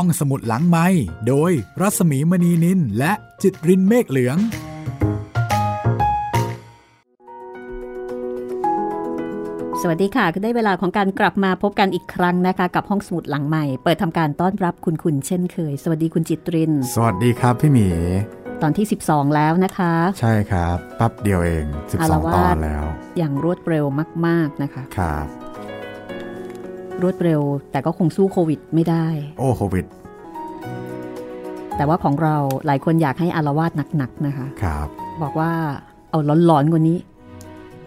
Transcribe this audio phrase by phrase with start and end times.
[0.00, 0.86] ห้องสมุดหลังไม้
[1.28, 4.36] โดยรัสมีมณีนินและจิตรินเมฆเหลือง
[9.80, 17.88] สวัสดีค่ะก็ได้เวลาของการกลับมาพบกันอีกครั้งนะคะ กับห้องสมุดหลังใหม่ เปิดทำการต้อนรับคุณคุณเช่นเคย สวัสดีคุณจิตริน สวัสดีครับพี่หมี
[18.62, 21.64] ตอนที่ 12 แล้วนะคะ ใช่ครับ ปั๊บเดียวเอง
[22.00, 22.84] อาร12วาสตอนแล้ว
[23.18, 23.84] อย่างรวดเร็ว
[24.26, 25.45] มาก ๆ นะคะ ครับ
[27.02, 27.40] รวดเร็ว
[27.70, 29.06] แต่ก็คงสู้โควิดไม่ได้
[29.38, 29.84] โอ้โควิด
[31.76, 34.88] แต่ว่าของเราหลายคนอยากให้อารวาสหนักๆนะคะ ครับ
[35.22, 35.50] บอกว่า
[36.10, 36.98] เอาหลอนๆกว่านี้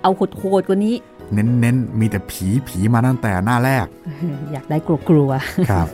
[0.02, 0.95] เอาโหดๆกว่านี้
[1.34, 3.86] เน้นเน้นๆมีแต่ผีผีมาตั้งแต่หน้าแรก
[4.52, 4.77] อยากได้
[5.09, 5.88] กลัวๆ ครับ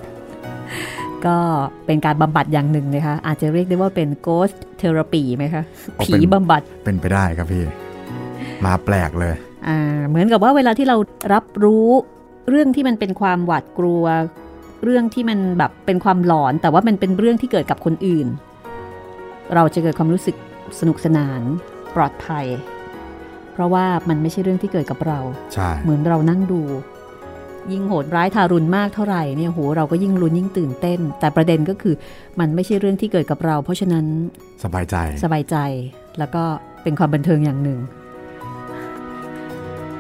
[1.26, 1.38] ก็
[1.86, 5.64] เป็นการบำบัดอย่างหนึ่งนะคะ อาจจะเรียกได้ว่าเป็น ghost therapy ไหมคะ
[5.96, 7.64] โอ้ผีเป็นบำบัด เป็นไปได้ครับพี่
[8.66, 9.34] มาแปลกเลย
[9.68, 10.98] อ่า เหมือนกับว่าเวลาที่เรา
[11.34, 11.88] รับรู้
[12.50, 14.06] เรื่องที่มันเป็นความหวาดกลัว
[14.84, 18.28] เรื่องที่มันแบบเป็นความหลอน แต่ว่ามันเป็นเรื่องที่เกิดกับคนอื่น
[19.56, 20.36] เราจะเกิดความรู้สึก
[20.80, 21.42] สนุกสนาน
[21.96, 22.46] ปลอดภัย
[23.54, 25.20] เพราะว่ามันไม่ใช่เรื่องที่เกิดกับเรา
[25.54, 26.62] ใช่เหมือนเรานั่งดู
[27.72, 31.96] ยิ่งโหดร้ายทารุณมากเท่าไหร่เนี่ยโหเราก็ยิ่งลุ้นยิ่งตื่นเต้น แต่ประเด็นก็คือ
[32.40, 34.06] มันไม่ใช่เรื่องที่เกิดกับเรา เพราะฉะนั้น
[34.64, 35.58] สบายใจสบายใจ
[36.20, 36.44] แล้วก็
[36.84, 37.80] เป็นความบันเทิงอย่างหนึ่ง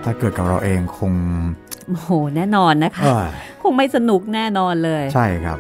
[0.03, 1.13] ถ้าเกิดกับเราเองคง
[1.87, 3.25] โอ้โหแน่นอนนะคะเออ
[3.61, 5.59] คงไม่สนุกแน่นอนเลย ใช่ครับ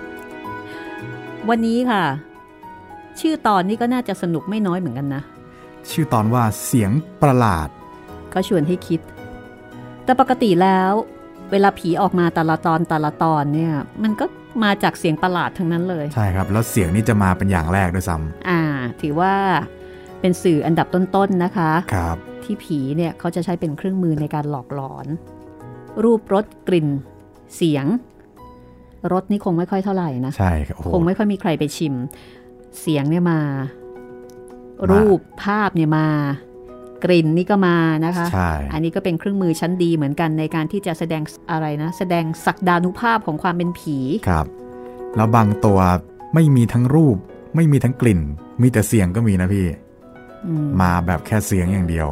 [1.49, 2.03] วันนี้ค่ะ
[3.19, 5.23] ชื่อตอนนี้ก็น่าจะสนุกไม่น้อยเหมือนกันนะ
[5.91, 6.91] ชื่อตอนว่าเสียง
[7.23, 7.67] ประหลาด
[8.33, 8.99] ก็ชวนให้คิด
[10.03, 10.91] แต่ปกติแล้ว
[11.51, 14.25] เวลาผีออกมาแต่ละตอนแต่ละตอนเนี่ย มันก็
[14.63, 18.15] มาจากเสียงประหลาดทั้งนั้นเลย ใช่ครับ แล้วเสียงนี้จะมาเป็นอย่างแรกด้วยซ้
[18.49, 18.61] อ่า
[19.01, 19.33] ถือว่า
[20.19, 25.05] เป็นสื่ออันดับต้นๆนะคะำครับ ที่ผีเนี่ยเขาจะใช้เป็นเครื่องมือในการหลอกหลอน
[26.03, 26.87] รูปรสกลิ่น
[27.55, 27.85] เสียง
[29.13, 31.93] รสนี่คงไม่ค่อยเท่าไหร่นะใช่ครับโอ้โหคงไม่ค่อยมีใครไปชิม
[32.81, 33.39] เสียงเนี่ยมา
[34.79, 36.07] มา รูปภาพเนี่ยมา
[37.03, 41.21] กลิ่นนี่ก็มานะคะใช่อันนี้ก็เป็นเครื่องมือชั้นดีเหมือนกันในการที่จะแสดง
[41.51, 43.97] อะไรนะ แสดงศักดานุภาพของความเป็นผี
[44.27, 44.45] ครับ
[45.15, 45.79] แล้วบางตัว
[46.33, 47.17] ไม่มีทั้งรูป
[47.55, 48.21] ไม่มีทั้งกลิ่น
[48.61, 49.65] มีแต่เสียงก็มีนะพี่
[50.45, 52.07] อืมมาแบบแค่เสียงอย่างเดียว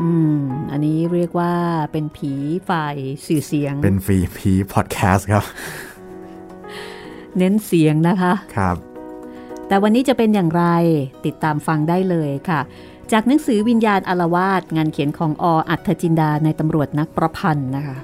[0.00, 0.38] อืม
[0.72, 1.52] อันนี้เรียกว่า
[1.92, 2.32] เป็นผี
[2.68, 2.96] ฝ่าย
[3.26, 5.44] สื่อเสียง เป็นฟรีพีพอดแคสต์ครับ
[7.38, 8.76] เน้นเสียงนะคะ ครับ
[9.68, 10.64] แต่วันนี้จะเป็นอย่างไร
[11.26, 12.60] ติดตามฟังได้เลยค่ะ
[13.12, 17.96] จากหนังสือวิญญาณอารวาสงานเขียนของออัธจินดาในตำรวจนักประพันธ์นะคะ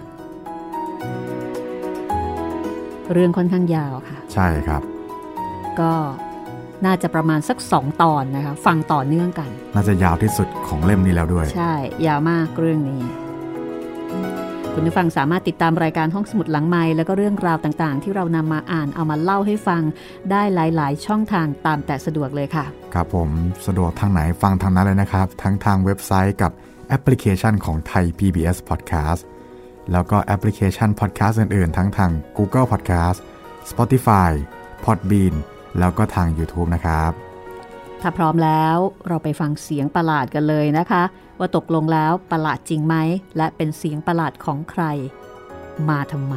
[3.12, 4.82] เรื่องค่อนข้างยาวค่ะ ใช่ครับ
[5.80, 5.92] ก็
[6.84, 11.74] น่าจะประมาณสักสองตอนนะคะฟังต่อเนื่องกัน น่าจะยาวที่สุดของเล่มนี้แล้วด้วย ใช่
[12.06, 13.02] ยาวมากเรื่องนี้
[14.74, 19.82] คุณผู้ฟังสามารถติดตามรายการห้องสมุดหลังไม้แล้วก็เรื่องราวต่างๆ ที่เรานำมาอ่านเอามาเล่าให้ฟัง
[20.30, 23.28] ได้หลาย ๆ ช่องทางตามแต่สะดวกเลยค่ะ ครับผม
[23.66, 26.52] สะดวกทางไหนฟังทางนั้นเลยนะครับ ทั้งทางเว็บไซต์กับ
[26.88, 29.22] แอปพลิเคชันของไทย PBS Podcast
[29.92, 33.18] แล้วก็แอปพลิเคชัน Podcast อื่น ๆ ทั้งทาง Google Podcast
[33.70, 34.30] Spotify
[34.84, 35.34] Podbean
[35.78, 37.12] แล้วก็ทาง YouTube นะครับ
[38.00, 38.76] ถ้าพร้อมแล้ว
[39.08, 41.02] เราไปฟังเสียงประหลาดกันเลยนะคะ
[41.38, 42.96] ว่าตกลงแล้วประหลาดจริงไหม
[43.36, 44.82] และเป็นเสียงประหลาดของใคร
[45.88, 46.34] มาทำไม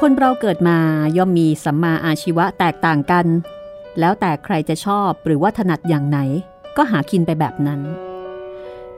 [0.00, 0.78] คนเราเกิดมา
[1.16, 3.26] ย่อมมีสัมมาอาชีวะแตกต่างกัน
[4.00, 6.18] แล้วแต่ใครจะชอบหรือว่าถนัดอย่างไหน
[6.76, 7.80] ก็หากินไปแบบนั้น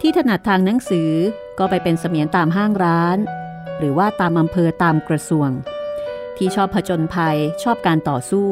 [0.04, 1.10] ที่ถนัดทางหนังสือ
[1.58, 3.18] ก็ไปเป็นเสมียนตามห้างร้าน
[3.78, 5.48] หรือว่าตามอำเภอตามกระทรวง
[6.36, 8.48] ที่ชอบผจญภัยชอบการต่อสู้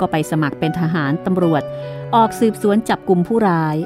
[0.00, 1.62] ก็ไปสมัครเป็นทหารตำรวจ
[2.14, 3.76] ออกสืบสวนจับกลุ่มผู้ร้าย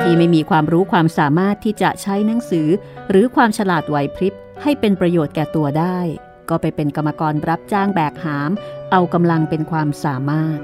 [0.00, 2.68] ที่ไม่มีความรู้ความสามารถที่จะใช้หนังสือ
[3.10, 5.98] หรือความฉลาดไหวพริบให้เป็นประโยชน์แก่ตัวได้
[6.48, 8.50] ก็ไปเป็นกรรมกรรับจ้างแบกหาม
[8.90, 10.58] เอากำลังเป็นความสามารถ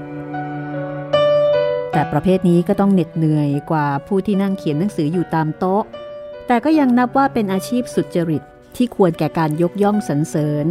[1.91, 5.83] แต่ประเภทนี้ก็ต้องเหน็ดเหนื่อยกว่าผู้ที่นั่งเขียนหนังสืออยู่ตามโต๊ะ
[6.47, 8.43] แต่ก็ยังนับว่าเป็นอาชีพสุจริต
[8.75, 10.65] ที่ควรแก่การยกย่องสรรเสริญ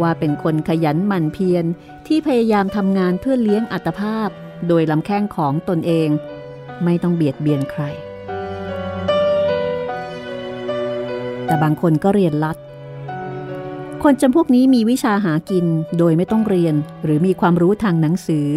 [0.00, 1.64] ว่าเป็นคนขยันหมั่นเพียร
[2.06, 4.28] ที่พยายามทำงานเพื่อเลี้ยงอัตภาพ
[4.68, 6.08] โดยลำแข้งของตนเอง
[6.84, 7.82] ไม่ต้องเบียดเบียนใคร
[11.46, 12.56] แต่บางคนก็เรียนลัด
[14.02, 15.66] คนจำพวกนี้มีวิชาหากิน
[15.98, 16.74] โดยไม่ต้องเรียน
[17.04, 18.48] หรือมีความรู้ทางหนังสือ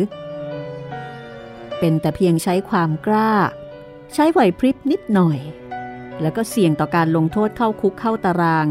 [1.80, 3.34] เป็นแต่เพียงใช้ความกล้า
[4.14, 5.40] ใช้ไหวพริบนิดหน่อย
[6.22, 8.66] แล้วก็เสี่ยงต่อการลงโทษเข้าคุกเข้าตาราง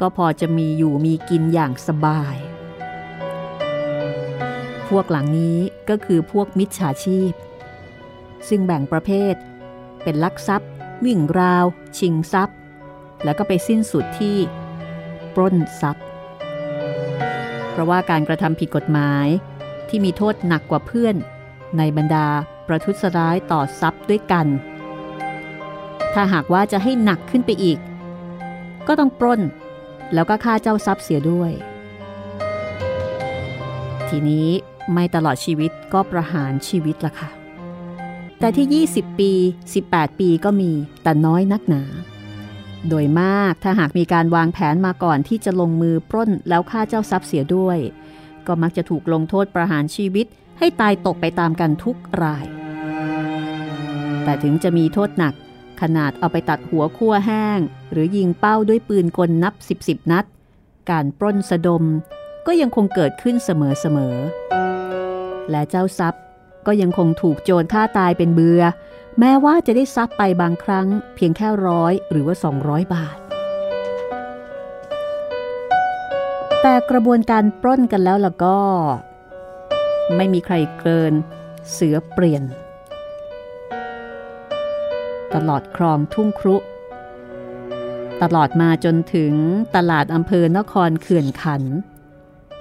[0.00, 2.36] ก็พอจะมีอยู่มีกินอย่างสบาย
[4.88, 5.58] พวกหลังนี้
[5.88, 7.32] ก็คือพวกมิจฉาชีพ
[8.48, 9.34] ซึ่งแบ่งประเภท
[10.02, 10.70] เป็นลักทรัพย์
[11.04, 11.64] วิ่งราว
[11.98, 12.56] ชิงทรัพย์
[13.24, 14.36] แล้วก็ไปสิ้นสุดที่
[15.34, 16.04] ปล้นทรัพย์
[17.70, 19.26] เพราะว่าการกระทำผิดกฎหมาย
[19.88, 21.16] ที่มีโทษหนักกว่าเพื่อน
[21.78, 22.26] ในบรรดา
[22.66, 24.46] ประทุษร้ายต่อทรัพย์ด้วยกัน
[26.14, 27.78] ถ้าหากว่าจะให้หนักขึ้นไปอีก
[28.86, 29.40] ก็ต้องปล้น
[30.14, 31.52] แล้วก็ฆ่าเจ้าทรัพย์เสียด้วย
[34.08, 34.48] ทีนี้
[34.92, 37.30] ไม่ตลอดชีวิตก็ประหารชีวิตละค่ะ
[38.38, 39.32] แต่ที่ 20 ปี
[39.76, 41.82] 18 ปีก็มีแต่น้อยนักหนา
[42.88, 47.78] โดยมากถ้าหากมีการวางแผนมาก่อนที่จะลงมือปล้นแล้วฆ่าเจ้าทรัพย์เสียด้วย
[48.46, 50.26] ก็มักจะถูกลงโทษประหารชีวิต
[50.58, 52.46] ให้ตายตกไปตามกันทุกราย
[54.24, 55.34] แต่ถึงจะมีโทษหนัก
[55.80, 57.58] ขนาดเอาไปตัดหัวคั่วแห้ง
[57.92, 60.24] หรือยิงเป้าด้วยปืนกลนับสิบสิบนัด
[60.90, 61.84] การปล้นสะดม
[62.46, 66.22] ก็ยังคงเกิดขึ้นเสมอๆ และเจ้าทรัพย์
[66.66, 68.62] ก็ยังคงถูกโจรฆ่าตายเป็นเบือ
[69.18, 73.16] แม้ว่าจะได้ทรัพย์ไปบางครั้ง เพียงแค่ร้อยหรือว่า 200 บาท
[76.62, 78.60] แต่กระบวนการปล้นกันแล้วล่ะก็
[80.16, 81.12] ไม่มีใครเกิน
[81.72, 82.42] เสือเปลี่ยน
[85.34, 86.56] ตลอดคลองทุ่งครุ
[88.22, 89.34] ตลอดมาจนถึง
[89.76, 91.62] ตลาดอำเภอนครเขื่อนขัน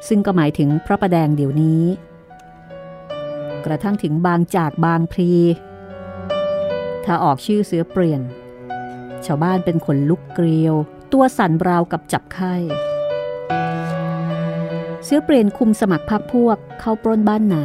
[0.07, 1.83] ซึ่งก็หมายถึงพระประแดงเดี๋ยวนี้
[3.65, 5.31] กระทั่งถึงบางจากบางพลี
[7.05, 8.21] ถ้าออกชื่อเสือเปลี่ยน
[9.25, 10.75] ชาวบ้านเป็นคนลุกเกลียว
[11.11, 12.55] ตัวสั่นราวกับจับไข้
[15.07, 17.59] เสือเปลี่ยนคุมสมัครพรรคพวกเข้าปล้นบ้านไหน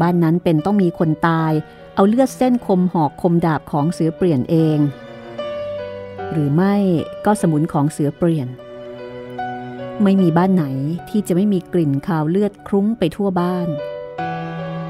[0.00, 1.52] บ้านนั้นเป็นต้องมีคนตาย
[1.94, 4.78] เอาเลือดเส้นคมหอกคมดาบของเสือเปลี่ยนเอง
[6.32, 6.76] หรือไม่
[7.24, 8.48] ก็สมุนของเสือเปลี่ยน
[10.02, 10.64] ไม่มีบ้านไหน
[11.08, 13.68] ที่จะไม่มีกลิ่นคาวเลือดคลุ้งไปทั่วบ้าน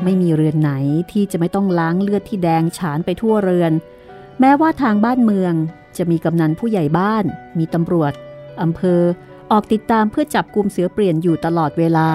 [0.05, 0.73] ไม่มีเรือนไหน
[1.13, 3.73] ที่จะไม่ต้องล้างเลือดที่แดงฉานไปทั่วเรือน
[4.41, 5.55] แม้ว่าทางบ้านเมือง
[5.97, 7.25] จะมีกำนันผู้ใหญ่บ้าน
[7.59, 8.13] มีตำรวจ
[8.63, 9.03] อำเภอ
[9.53, 12.09] ออกติดตามเพื่อจับกลุ่มเสือเปลี่ยนอยู่ตลอดเวลา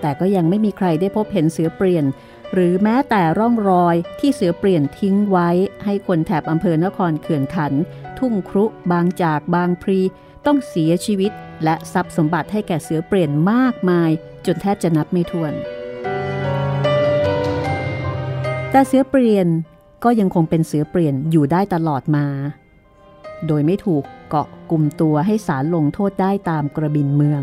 [0.00, 2.04] แต่ก็ยังไม่มีใครได้พบเห็นเสือเปลี่ยน
[2.52, 5.48] หรือแม้แต่ร่องรอยที่เสือเปลี่ยนทิ้งไว้
[5.84, 7.72] ให้คนแถบอำเภอนครเขื่อนขัน
[8.18, 10.00] ทุ่งครุ บางจากบางพรี
[10.46, 11.32] ต้องเสียชีวิต
[11.64, 14.10] และทรัพย์สมบัติให้แก่เสือเปลี่ยนมากมาย
[14.46, 15.52] จนแทบจะนับไม่ถ้วน
[18.70, 19.46] แต่เสือเปลี่ยน
[20.04, 22.26] ก็ยังคงเป็นเสือเปลี่ยนอยู่ได้ตลอดมา
[23.46, 27.42] โดยไม่ถูกเกาะกลุ่มตัวให้ศาลลงโทษได้ตามกระบินเมือง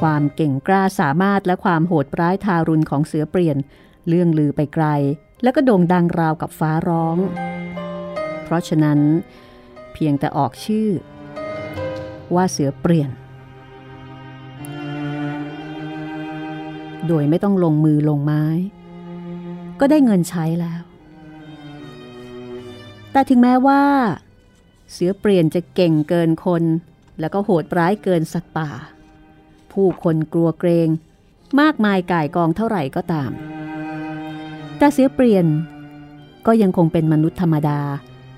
[0.00, 3.56] ความเก่งกล้าสามารถและความโหดร้ายทารุณของเสือเปลี่ยน
[4.06, 4.86] เลื่องลือไปไกล
[5.42, 7.16] แล้วก็โด่งดังราวกับฟ้าร้อง
[8.44, 8.98] เพราะฉะนั้น
[9.92, 10.88] เพียงแต่ออกชื่อ
[12.34, 13.10] ว่าเสือเปลี่ยน
[17.08, 18.44] โดยไม่ต้องลงมือลงไม้
[19.80, 20.82] ก็ได้เงินใช้แล้ว
[23.16, 23.82] แต่ถึงแม้ว่า
[24.92, 26.64] เสือเปลี่ยนจะเก่งเกินคน
[27.20, 28.70] แล้วก็โหดร้ายเกินสัตว์ป่า
[29.72, 30.88] ผู้คนกลัวเกรง
[31.60, 33.30] มากมายก่ายกองเท่าไหร่ก็ตาม
[34.78, 35.46] แต่เสือเปลี่ยน
[36.46, 37.80] ก็ยังคงเป็นมนุษย์ธรรมดา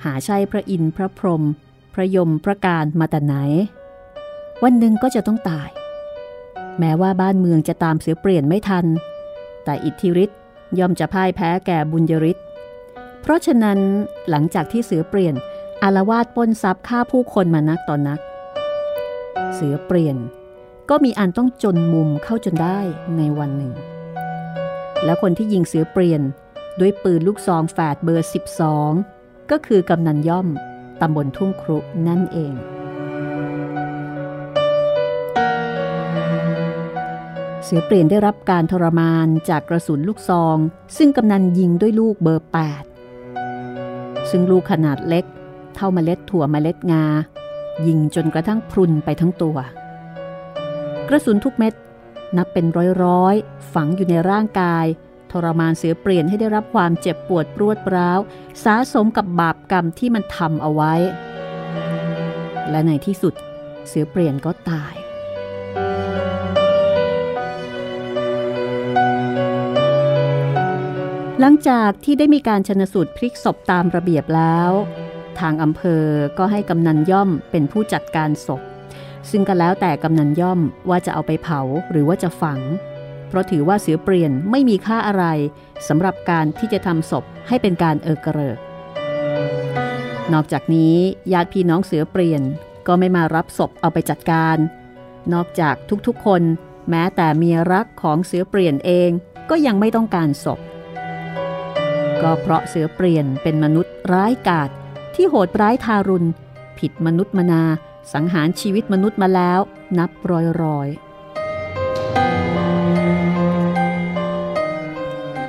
[0.05, 1.43] หาใช่พระอินทร์พระพรหม
[1.95, 3.35] พระยมพระการมาแต่ไหน
[4.63, 5.69] วันหนึ่งก็จะต้องตาย
[6.79, 8.87] แม้ว่าบ้านเมืองจะตามเสือเปลี่ยนไม่ทัน
[9.65, 10.39] แต่อิทธิฤทธิ์
[10.79, 12.48] ย่อมจะพ่ายแพ้แก่บุญยฤทธิ์
[13.29, 13.79] ราะฉะนั้น
[14.31, 15.35] หลังจากที่เสือเปลี่ยน
[15.83, 18.21] อารวาสปล้นทรัพย์ฆ่าผู้คนมานักต่อนนัก
[19.55, 20.17] เสือเปลี่ยน
[20.91, 22.79] ก็มีอันต้องจนมุมเข้าจนได้
[23.17, 23.73] ในวันหนึ่ง
[25.05, 26.23] แล้วคนที่ยิงเสือเปลี่ยน
[26.81, 28.31] ด้วยปืนลูกซองแฝดเบอร์
[28.87, 30.49] 12 ก็คือกำนันย่อม
[31.01, 32.55] ตำบลทุ่งครุนั่นเอง
[37.65, 40.57] เสือเปลี่ยนได้รับการทรมานจากกระสุนลูกซอง
[40.97, 42.98] ซึ่งกำนันยิงด้วยลูกเบอร์ 8
[44.31, 45.25] ซึ่งลูกขนาดเล็ก
[45.75, 47.05] เท่าเมล็ดถั่วเมล็ดงา
[47.87, 49.57] ยิงจนกระทั่งพรุนไปทั้งตัว
[51.09, 51.75] กระสุนทุกเม็ด
[52.37, 52.67] นับเป็น
[53.05, 54.87] ร้อยๆ ฝังอยู่ในร่างกาย
[55.33, 58.19] ทรมานเสือเปลี่ยนให้ได้รับความเจ็บปวดปรวดร้าว
[58.65, 60.95] สาสมกับบาปกรรมที่มันทำเอาไว้
[62.71, 63.35] และในที่สุด
[63.89, 64.95] เสือเปลี่ยนก็ตาย
[71.41, 74.71] หลังจากที่ได้มีการชนสูตรพลิกศพตามระเบียบแล้ว
[75.41, 76.05] ทางอำเภอ
[76.39, 78.63] ก็ให้กำนันย่อมเป็นผู้จัดการศพ
[79.31, 82.61] ซึ่งก็แล้วแต่กำนันย่อมว่าจะเอาไปเผาหรือว่าจะฝัง
[83.29, 85.25] เพราะถือว่าเสือเปลี่ยนไม่มีค่าอะไร
[85.89, 88.59] สำหรับการที่จะทำศพให้เป็นการเออกระเริก
[90.33, 90.95] นอกจากนี้
[91.33, 92.43] ญาติพี่น้องเสือเปลี่ยน
[92.87, 94.57] ก็ไม่มารับศพเอาไปจัดการ
[95.33, 95.75] นอกจาก
[96.07, 96.43] ทุกๆคน
[96.91, 99.11] แม้แต่เมียรักของเสือเปลี่ยนเอง
[99.51, 100.61] ก็ยังไม่ต้องการศพ
[102.23, 104.71] ก็เพราะเสือเปลี่ยนเป็นมนุษย์ร้ายกาจ
[105.15, 106.29] ที่โหดร้ายทารุณ
[106.79, 107.63] ผิดมนุษย์มนา
[108.13, 109.61] สังหารชีวิตมนุษย์มาแล้ว
[109.99, 110.89] นับร้อยร้อย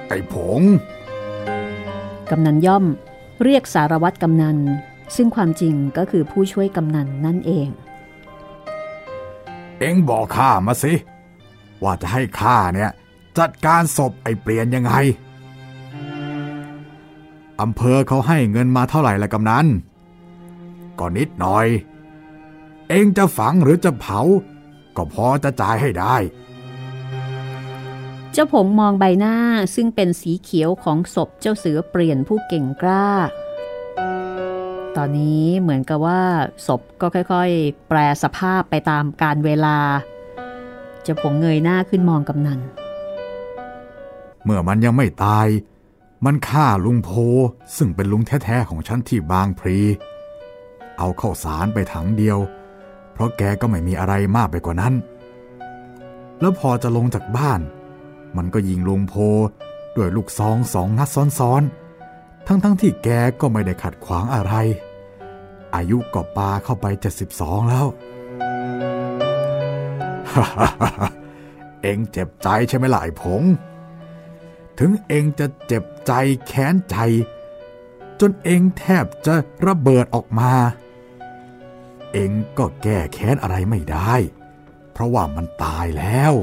[0.07, 0.61] ไอ้ผง
[2.29, 2.85] กำนันย่อม
[3.43, 4.57] เรียกสารวัตรกำนัน
[5.15, 7.69] ซึ่งความจริงก็คือผู้ช่วยกำนันนั่นเอง
[9.79, 10.93] เอ็งบอกข้ามาสิ
[11.83, 12.91] ว่าจะให้ข้าเนี่ย
[13.38, 14.93] จัดการศพไอ้เปลี่ยนยังไง
[17.61, 19.65] อำเภอเขาให้เงินมาเท่าไหร่ละกำนัน
[20.99, 21.67] ก็นิดหน่อย
[22.89, 24.19] เอ็งจะฝังหรือจะเผา
[24.97, 26.15] ก็พอจะจ่ายให้ได้
[28.31, 29.35] เจ้าผงมองใบหน้า
[29.75, 33.07] ซึ่งเป็นสีเขียวของศพเจ้าเสือเปลี่ยนผู้เก่งกล้า
[34.95, 36.21] ตอนนี้เหมือนกับว่า
[36.67, 39.77] ศพก็ค่อยๆ แปรสภาพไปตามการเวลา
[41.03, 42.59] เจ้าผงเงยหน้าขึ้นมองกำนัน
[44.43, 45.47] เมื่อมันยังไม่ตาย
[46.25, 47.09] มันฆ่าลุงโพ
[47.77, 49.79] ซึ่งเป็นลุงแท้ๆของฉันที่บางพลี
[50.97, 52.38] เอาเข้าสารไปถังเดียว
[53.13, 54.93] เพราะแกก็ไม่มีอะไรมากไปกว่านั้น
[56.39, 57.61] แล้วพอจะลงจากบ้าน
[58.38, 59.13] มันก็ยิงลุงโพ
[59.95, 61.09] ด้วยลูกซองสองนัด
[61.39, 63.09] ซ้อนๆ ทั้งๆทที่แก
[63.41, 64.53] ก็ไม่ได้ขัดขวางอะไร
[65.75, 66.85] อายุก็ปาเข้าไป
[67.27, 67.85] 72 แล้ว
[71.81, 73.43] เอ็งเจ็บใจใช่ไหมล่ะไอ้ผง
[74.79, 76.97] ถึงเองจะเจ็บ ใจแค้นใจ
[78.21, 79.35] จนเองแทบจะ
[79.67, 80.51] ระเบิดออกมา
[82.13, 84.13] เองก็แก้แค้นอะไรไม่ได้
[84.91, 86.33] เพราะว่ามันตายแล้ว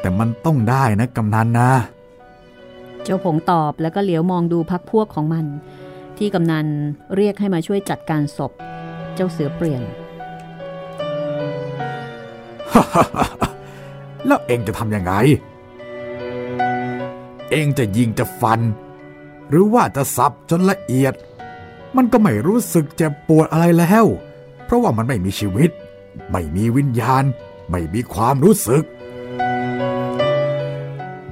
[0.00, 1.70] แต่มันต้องได้นะกำนันนะ
[3.02, 5.46] เจ้าผงตอบแล้วก็เหลียวมองดูพักพวกของมัน
[6.18, 6.66] ที่กำนัน
[7.16, 8.52] เรียกให้มาช่วยจัดการศพ
[9.14, 9.82] เจ้าเสือเปลี่ยน
[14.26, 15.14] แล้วเองจะทำยังไง
[17.50, 18.60] เองจะยิงจะฟัน
[19.48, 21.14] หรือว่าจะสับจนละเอียด
[21.96, 24.04] มันก็ไม่รู้สึกเจ็บปวดอะไรแล้ว
[24.64, 25.70] เพราะว่ามันไม่มีชีวิต
[26.30, 27.24] ไม่มีวิญญาณ
[27.70, 28.84] ไม่มีความรู้สึก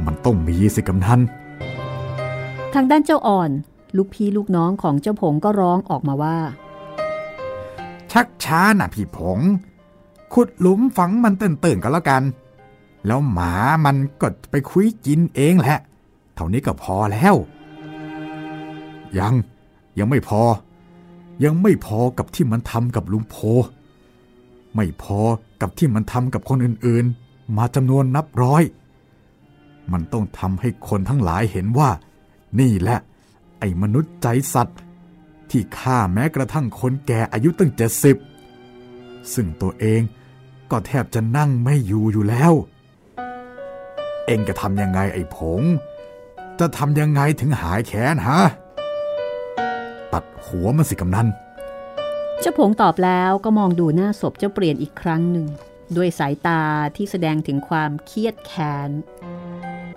[0.04, 1.20] มันต้องมีสิกำนัน
[2.74, 3.50] ทางด้านเจ้าอ่อน
[3.96, 6.38] ลูกพี่ลูกน้องของเจ้าผงก็ร้องออกมาว่า
[8.12, 9.38] ชักช้าน่ะพี่ผง
[10.32, 12.22] ขุดหลุมฝังมันตื่นๆก็แล้วกัน
[13.06, 13.54] แล้วหมา
[13.84, 15.78] มันก็ไปคุยกินเองแหละ
[16.36, 17.34] เท่านี้ก็พอแล้ว
[19.18, 19.34] ยัง
[19.98, 20.42] ยังไม่พอ
[21.44, 23.36] ยังไม่พอกับที่มันทำกับลุงโพ
[24.74, 25.20] ไม่พอ
[25.60, 28.62] กับที่มันทำกับคนอื่นๆ มาจำนวนนับร้อย
[29.92, 31.90] มันต้องทำให้คนทั้งหลายเห็นว่า
[32.60, 32.98] นี่แหละ
[33.58, 34.78] ไอ้มนุษย์ใจสัตว์
[35.50, 38.16] ที่ฆ่าแม้กระทั่งคนแก่อายุตั้งเจ็ดสิบ
[39.34, 40.00] ซึ่งตัวเอง
[40.70, 42.52] ก็แทบจะนั่งไม่อยู่อยู่แล้ว
[44.26, 45.62] เองจะทำยังไงไอ้ผง
[46.60, 48.40] จะทำยังไงถึงหายแค้นฮะ
[50.12, 51.28] ตัดหัวมันสิกำนัน
[52.40, 55.46] เจ้าผงตอบแล้วก็มองดูหน้าศพเจ้าเปลี่ยนอีกครั้งหนึ่ง
[55.96, 56.62] ด้วยสายตา
[56.96, 58.90] ที่แสดงถึงความเครียดแค้น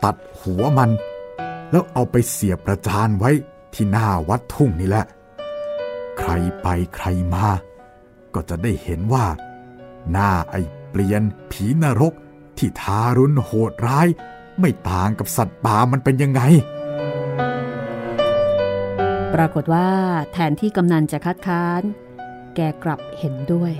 [0.03, 0.89] ตัดหัวมัน
[1.71, 3.31] แล้วเอาไปเสียบประจานไว้
[3.73, 5.05] ที่หน้าวัดทุ่งนี่แหละ
[6.19, 7.47] ใครไปใครมา
[8.33, 9.25] ก็จะได้เห็นว่า
[10.11, 10.61] หน้าไอ้
[10.91, 12.13] เปลี่ยนผีนรก
[12.57, 14.07] ที่ทารุณโหดร้าย
[14.59, 16.41] ไม่ต่างกับสัตว์ป่ามันเป็นยังไง
[19.33, 19.87] ปรากฏว่า
[20.31, 21.81] แทนที่กำนันจะคัดค้าน
[22.55, 23.71] แกกลับเห็นด้วย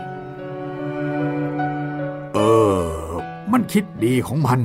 [2.34, 2.40] เอ
[2.78, 2.82] อ
[3.52, 4.60] มันคิดดีของมัน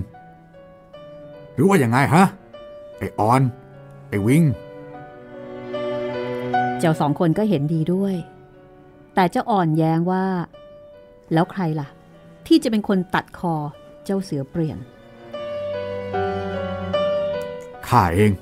[1.55, 2.25] หรือว่าอย่างไงฮะ
[2.99, 3.43] ไอออน
[4.09, 4.45] ไอวิง
[6.79, 8.15] เจ้าสองคนก็เห็นดีด้วย
[9.15, 10.25] แต่เจ้าอ่อนแย้งว่า
[11.33, 11.89] แล้วใครล่ะ
[12.47, 13.55] ที่จะเป็นคนตัดคอ
[14.05, 14.79] เจ้าเสือเปลี่ยน
[17.91, 18.33] ข้าเอง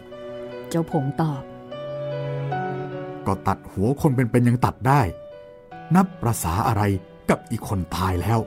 [0.71, 1.43] เจ้าผงตอบ
[3.27, 5.01] ก็ตัดหัวคนเป็นๆยังตัดได้
[5.95, 6.83] นับประษาอะไร
[7.31, 8.41] กับอีกคนตายแล้ว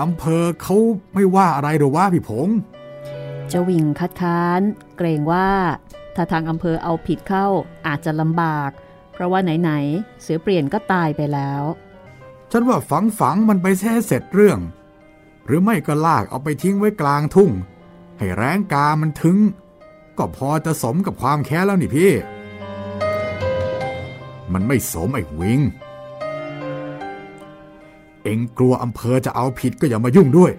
[0.00, 0.76] อำเภอเขา
[1.14, 2.48] ไม่ว่าอะไรหรือว่าพี่ผง
[3.48, 4.60] เจ้าวิงคัดค้าน
[4.96, 5.48] เกรงว่า
[6.14, 7.46] ถ้าทางอำเภอเอาผิดเข้า
[7.86, 8.70] อาจจะลำบาก
[9.12, 11.62] เพราะว่าไหนๆเสือเปลี่ยนก็ตายไปแล้ว
[12.50, 14.58] ฉันว่าฝังฝังมันไปแท้เสร็จเรื่อง
[15.46, 17.50] หรือไม่ก็ลากเอาไปทิ้งไว้กลางทุ่ง
[18.18, 19.38] ให้แรงกามันถึง
[20.18, 22.10] ก็พอจะสมกับความแค้นแล้วนี่พี่
[24.52, 25.60] มันไม่สมไอ้วิง
[28.22, 30.52] เอ็งกลัวอำเภอจะเอาผิดก็อย่ามายุ่งด้วย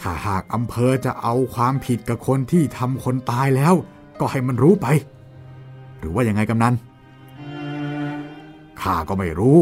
[0.00, 3.74] ถ้าหากอำเภอจะเอาความผิดกับคนที่ทำคนตายแล้ว
[4.20, 4.86] ก็ให้มันรู้ไป
[5.98, 6.74] หรือว่ายังไงกำนัน
[8.80, 9.58] ข้าก็ไม่รู้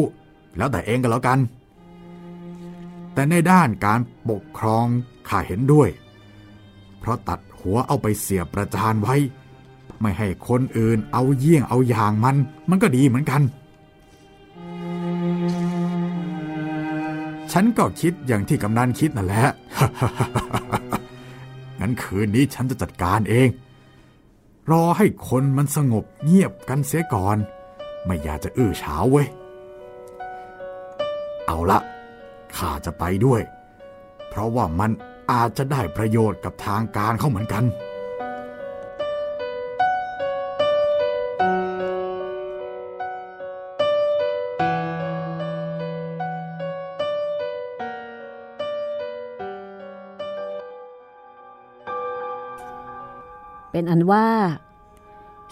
[0.56, 1.38] แล้วแต่เองก็แล้วกัน
[3.16, 4.86] แต่ในด้านการปกครอง
[5.28, 5.88] ข้าเห็นด้วย
[6.98, 9.16] เพราะตัดหัวเอาไปเสียประจานไว้
[10.00, 12.36] ไม่ให้คนอื่นเอาเยี่ยงเอาอย่างมัน
[12.70, 13.42] มันก็ดีเหมือนกัน
[17.52, 19.46] ฉันก็คิดอย่างที่กำนันคิดนั่นแหละ
[21.80, 23.48] งั้นคืนนี้ฉันจะจัดการเอง
[24.70, 27.36] รอให้คนมันสงบเงียบกันเสียก่อน
[28.04, 29.26] ไม่อยากจะอื้อฉาวเว้ย
[31.46, 31.80] เอาละ
[32.58, 33.42] ข้าจะไปด้วย
[34.28, 34.90] เพราะว่ามัน
[35.32, 37.66] อาจจะได้ประโยชน์กับทางการเขาเหมือนกัน
[53.72, 54.28] เป็นอันว่า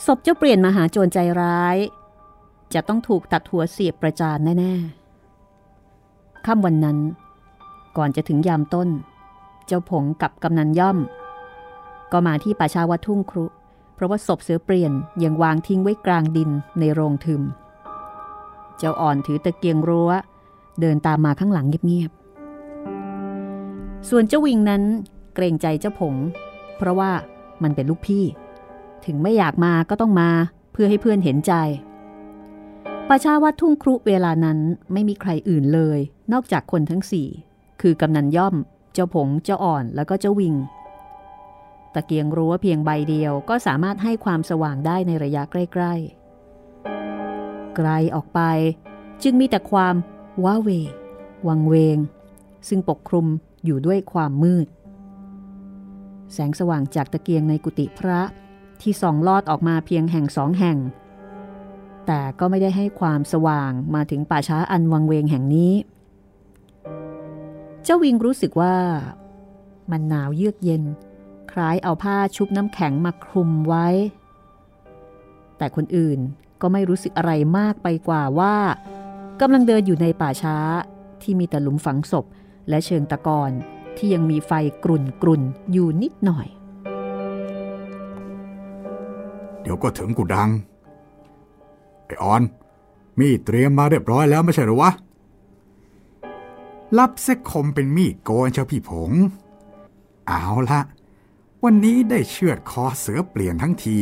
[0.06, 1.76] ศพเจ้าเปลี่ยนมหาโจรใจร้าย
[2.74, 5.03] จะต้องถูกตัดหัวเสียบประจานแน่ ๆ
[6.46, 6.98] ค่ำวันนั้น
[7.96, 8.88] ก่อนจะถึงยามต้น
[9.66, 10.98] เจ้าผงกับกำนันย่อม
[12.12, 13.44] ก็มาที่ป่าชาวัดทุ่งครุ
[13.94, 17.42] เพราะว่าศพเสือเปลี่ยนยังวางทิ้งไว้กลางดินในโรงทึม
[18.78, 20.10] เจ้าอ่อนถือตะเกียงรั้ว
[20.80, 24.82] เดินตามมาข้างหลังเงียบๆ ส่วนเจ้าวิงนั้น
[25.34, 26.14] เกรงใจเจ้าผง
[26.76, 27.10] เพราะว่า
[27.62, 28.24] มันเป็นลูกพี่
[29.06, 30.30] ถึงไม่อยากมาก็ต้องมา
[30.72, 31.52] เพื่อให้เพื่อนเห็นใจ
[33.10, 34.58] ประชาวัดทุ่งครุเวลานั้น
[34.92, 35.98] ไม่มีใครอื่นเลย
[36.32, 37.28] นอกจากคนทั้งสี่
[37.80, 38.54] คือกำนันย่อม
[38.92, 40.54] เจ้าผง เจ้าอ่อนแล้วก็เจ้าวิง
[41.94, 45.94] ตะเกียงรั้วเพียงใบเดียวก็สามารถให้ความสว่างได้ในระยะใกล้
[46.84, 48.40] ๆ ไกลออกไป
[49.22, 49.94] จึงมีแต่ความ
[50.44, 50.68] ว้าเว
[51.48, 51.98] วังเวง
[52.68, 53.26] ซึ่งปกคลุม
[53.64, 54.66] อยู่ด้วยความมืด
[56.32, 58.20] แสงสว่างจากตะเกียงในกุฏิพระ
[58.80, 60.78] ที่ส่องลอดออกมาเพียงแห่งสองแห่ง
[62.06, 65.72] แต่ก็ไม่ได้ให้ความสว่างมาถึงป่าช้าอันวังเวงแห่งนี้
[67.82, 68.76] เจ้าวิงรู้สึกว่า
[69.90, 70.82] มันหนาวเยือกเย็น
[71.52, 73.86] คล้ายเอาผ้าชุบน้ำแข็งมาคลุมไว้
[75.58, 76.18] แต่คนอื่น
[76.60, 78.56] ก็ไม่รู้สึกอะไรมากไปกว่าว่า
[79.40, 80.56] กำลังเดินอยู่ในป่าช้า
[81.22, 82.26] ที่มีแต่หลุมฝังศพ
[82.68, 83.50] และเชิงตะกอน
[83.96, 84.52] ที่ยังมีไฟ
[84.84, 86.46] กรุ่นกรุ่นอยู่นิดหน่อย
[89.62, 90.50] เดี๋ยวก็ถึงกูดัง
[92.06, 92.42] ไอออน
[93.18, 94.90] มีดเตรียมมาเรียบร้อยแล้วไม่ใช่หรือวะ
[96.98, 99.10] รับเซ็กคมเป็นมีดโกนเชียวพี่ผง
[100.26, 100.80] เอาละ
[101.64, 103.96] วันนี้ได้เชือดคอเสือเปลี่ยนทั้งที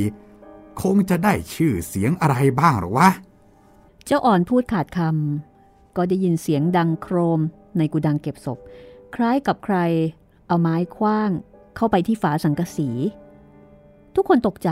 [0.82, 3.08] คงจะได้ชื่อเสียงอะไรบ้างหรอวะ
[4.04, 7.40] เจ้าอ่อนพูดขาดคำก็ได้ยินเสียงดังโครม
[7.78, 8.58] ในกุดังเก็บศพ
[9.14, 9.76] คล้ายกับใคร
[10.46, 11.30] เอาไม้คว้าง
[11.76, 12.88] เข้าไปที่ฝาสังกะสี
[14.14, 14.70] ทุกคนตกใจ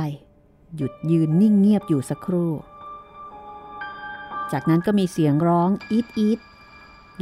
[0.76, 2.50] หยุดยืนนิ่งเงียบอยู่สักครู่
[4.52, 6.40] จากนั้นก็มีเสียงร้องอีดอีด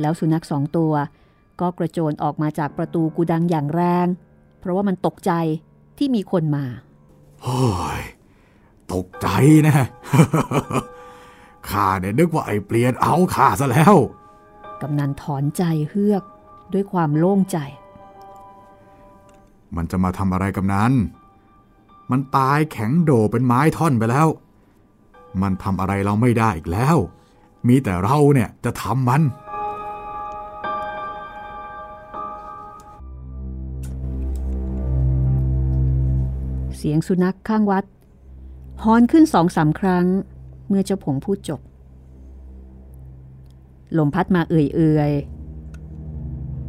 [0.01, 0.93] แล้วสุนัขสองตัว
[1.61, 4.07] ก็กระโจนออกมาจากประตูกุดังอย่างแรง
[4.61, 5.33] เพราะว่ามันตกใจ
[5.99, 6.65] ที่มีคนมา
[7.43, 7.67] เฮ้
[8.01, 8.03] ย
[8.93, 9.29] ตกใจ
[9.67, 9.79] นะ
[11.69, 13.95] ข้าเนี่ยนึกว่าไอ้เปลี่ยนเอาข้าซะแล้ว
[14.83, 16.23] กำนันถอนใจเฮือก
[16.73, 17.59] ด้วยความโล่งใจ
[19.77, 20.93] มันจะมาทำอะไรกำนัน
[22.11, 24.29] มันตายแข็งโดเป็นไม้ท่อนไปแล้ว
[25.43, 26.97] มันทำอะไรเราไม่ได้อีกแล้ว
[27.67, 29.23] มีแต่เราเนี่ยจะทำมัน
[36.77, 37.85] เสียงสุนัขข้างวัด
[38.83, 40.07] ฮอนขึ้นสองสามครั้ง
[40.69, 41.61] เมื่อเจ้าผงพูดจบ
[43.99, 45.13] ลมพัดมาเอื่อย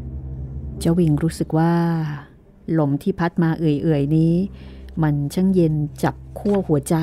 [0.06, 1.74] ๆเจ้าวิงรู้สึกว่า
[2.80, 4.34] ลมที่พัดมาเอื่อยๆนี้
[5.04, 5.74] มันช่างเย็น
[6.04, 6.96] จับขั้วหัวใจ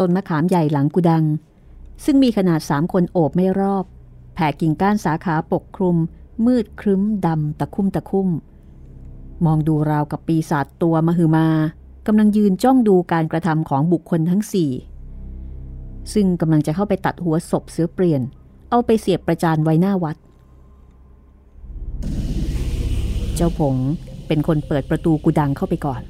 [0.00, 1.24] ต้นมะขามใหญ่หลังกุดัง
[2.04, 3.84] ซึ่งมีขนาดสามคนโอบไม่รอบ
[4.34, 5.96] แผ่กิ่งก้านสาขาปกคลุม
[6.46, 8.28] มืดครึ้มดำตะคุ่มตะคุ่ม
[9.44, 11.48] มองดูราวกับปีศาจตัวมหึมา
[12.06, 14.70] กำลังยืนจ้องดูการกระทำของบุคคลทั้งสี่
[16.14, 18.22] ซึ่งกำลังจะเข้าไปตัดหัวศพเสือเปลี่ยน
[18.70, 20.16] เอาไปเสียบประจานไว้หน้าวัด
[23.34, 23.76] เจ้าผง
[24.26, 26.02] เป็นคนเปิดประตูกุดังเข้าไปก่อน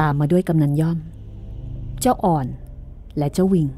[0.00, 0.98] ตามมาด้วยกำนันย่อม
[2.00, 2.46] เจ้าอ่อน
[3.18, 3.68] และเจ้าวิง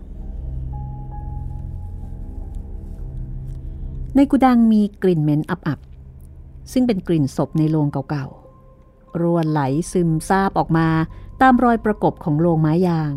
[4.15, 9.61] ในกุดังมีกลิ่นเหม็นอับๆซึ่งเป็นกลิ่นศพในโรงเก่าๆรวนไหล
[9.93, 10.89] ซึมซาบออกมา
[11.41, 13.13] ตามรอยประกบของโรงไม้ยาง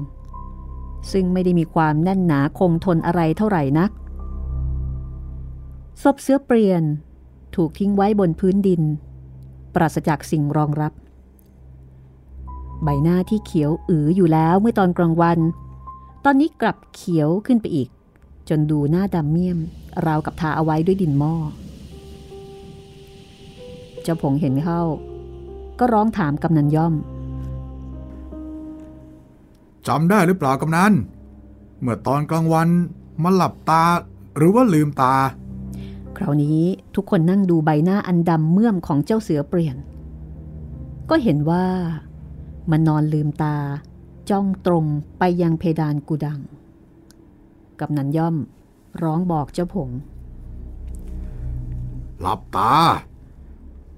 [1.12, 3.92] ซึ่งไม่ได้มีความแน่นหนาคงทนอะไรเท่าไหร่นัก
[6.04, 6.84] ศพเสื้อเปลี่ยน
[7.56, 8.82] ถูกทิ้งไว้บนพื้นดิน
[9.76, 10.94] ปราศจากสิ่งรองรับ
[12.84, 15.40] ใบหน้าที่เขียวอืออยู่แล้วเมื่อตอนกลางวัน
[16.26, 17.90] ตอนนี้กลับเขียวขึ้นไปอีก
[18.50, 19.58] จนดูหน้าดำเมี่ยม
[20.06, 21.36] ราวกับทาเอาไว้ด้วยดินหม้อ
[24.06, 24.82] จ้าผงเห็นเข้า
[25.80, 26.94] ก็ร้องถามกำนันย่อม
[29.88, 30.94] จำได้หรือเปล่ากำนัน
[31.82, 32.70] เมื่อตอนกลางวัน
[33.24, 33.84] มาหลับตา
[34.38, 35.16] หรือว่าลืมตา
[36.18, 36.62] คราวนี้
[36.96, 39.78] ทุกคนนั่งดูใบหน้าอันดำเมื่อมของเจ้าเสือเปลี่ยน
[41.10, 41.66] ก็เห็นว่า
[42.72, 43.56] มันนอนลืมตา
[44.30, 44.86] จ้องตรง
[45.18, 46.40] ไปยังเพดานกูดัง
[47.80, 48.36] กำนันย่อม
[49.04, 49.90] ร้องบอกเจ้าผง
[52.22, 52.74] หลับตา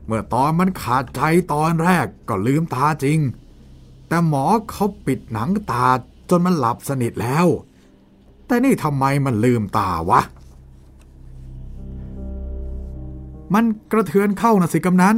[0.05, 1.21] เมื่อตอนมันขาดใจ
[1.53, 3.19] ตอนแรกก็ลืมตาจริง
[4.07, 5.88] แต่หมอเขาปิดหนังตา
[6.29, 7.45] จนมันหลับสนิทแล้ว
[8.45, 10.21] แต่นี่ทำไมมันลืมตาวะ
[13.53, 15.17] มันกระเทือนเข้านะสิกำนัน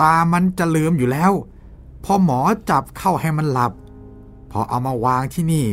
[0.00, 1.32] ตามันจะลืมอยู่แล้ว
[2.04, 3.72] พอหมอจับเข้าให้มันหลับ
[4.50, 5.66] พอเอามาวางที่นี่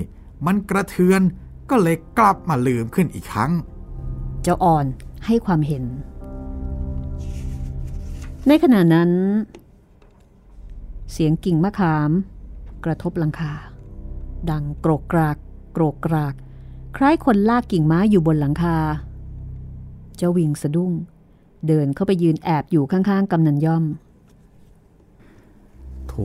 [0.45, 1.21] มันกระเทือน
[1.69, 3.51] ก็เลยกลับมาลืมขึ้นอีกครั้ง
[4.41, 4.85] เจ้าอ่อน
[5.25, 5.83] ให้ความเห็น
[8.47, 9.11] ในขณะนั้น
[11.11, 12.11] เสียงกิ่งมะขาม
[12.85, 13.53] กระทบหลังคา
[14.49, 15.37] ดังโกรกกราก
[15.73, 16.33] โกรกกราก
[16.97, 18.77] คล้ายคนลากกิ่งไม้อยู่บนหลังคา
[20.17, 20.91] เจ้าวิงสะดุ้ง
[21.67, 23.83] เดินเข้าไปยืนแอบอยู่ข้างๆกำนันย่อม
[26.07, 26.15] โถ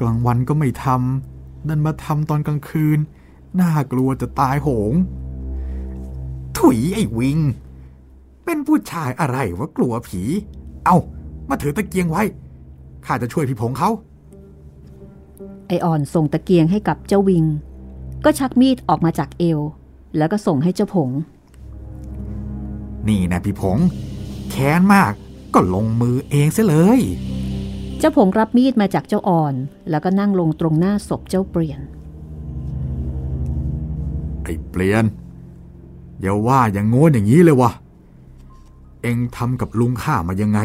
[0.00, 2.98] กลางวันก็ไม่ทำนั่นมาทำตอนกลางคืน
[3.60, 4.92] น่ากลัวจะตายโหง
[6.58, 7.38] ถุยไอ้วิง
[8.44, 10.22] เป็นผู้ชายอะไรวะกลัวผี
[10.84, 10.96] เอา
[11.48, 12.22] มาถือตะเกียงไว้
[13.06, 13.90] ข้าจะช่วยพี่ผงเขา
[15.66, 17.44] ไออ่อนส่งตะเกียงให้กับเจ้าวิง
[18.24, 19.60] ก็ชักมีดออกมาจากเอว
[20.16, 21.10] แล้วก็ส่งให้เจ้าผง
[23.08, 23.78] นี่นะพี่ผง
[24.50, 25.12] แค้นมาก
[25.54, 27.00] ก็ลงมือเองเสียเลย
[28.02, 29.54] เจ้าผงรับมีดมาจากเจ้าอ่อน
[29.90, 31.80] แล้วก็นั่งลงตรงหน้าศพเจ้าเปลี่ยน
[34.42, 35.04] ไอ้เปลี่ยน
[36.20, 37.70] อย่าว่าอย่างโง่อย่างนี้เลยวะ
[39.02, 40.60] เองทำกับลุงข้ามายังไง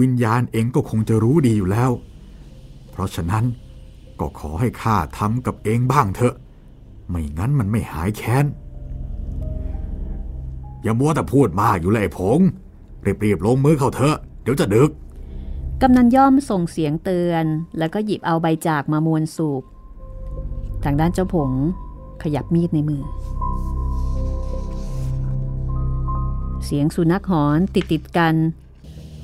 [0.00, 1.90] วิญญาณเองก็คงจะรู้ดีอยู่แล้ว
[2.90, 3.44] เพราะฉะนั้น
[4.20, 6.34] ก็ขอให้ข้าทำกับเองบ้างเถอะ
[7.08, 8.46] ไม่งั้นมันไม่หายแค้น
[10.82, 12.40] อย่ามัวแต่พูดมากอยู่เลยผง
[13.24, 14.92] รีบๆลงมือเข้าเถอะ เดี๋ยวจะดึก
[15.86, 17.44] กำนันย่อมส่งเสียงเตือน
[17.78, 19.62] แล้วก็หยิบเอาใบจากมามวนสูบ
[20.84, 21.50] ทางด้านเจ้าผง
[22.22, 23.02] ขยับมีดในมือ
[26.64, 28.34] เสียงสุนัขหอนติดติดกัน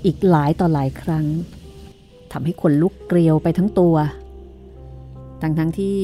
[0.04, 1.26] อีกหลายต่อหลายครั้ง
[2.32, 3.96] ทำให้คนลุกเกลียวไปทั้งตัว
[5.42, 5.96] ทั้งทั้งที่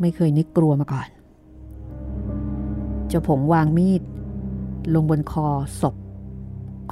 [0.00, 1.08] ไม่เคยนึกกลัวมาก่อน
[3.08, 4.02] เจ้าผงวางมีด
[4.94, 5.48] ลงบนคอ
[5.80, 5.94] ศพ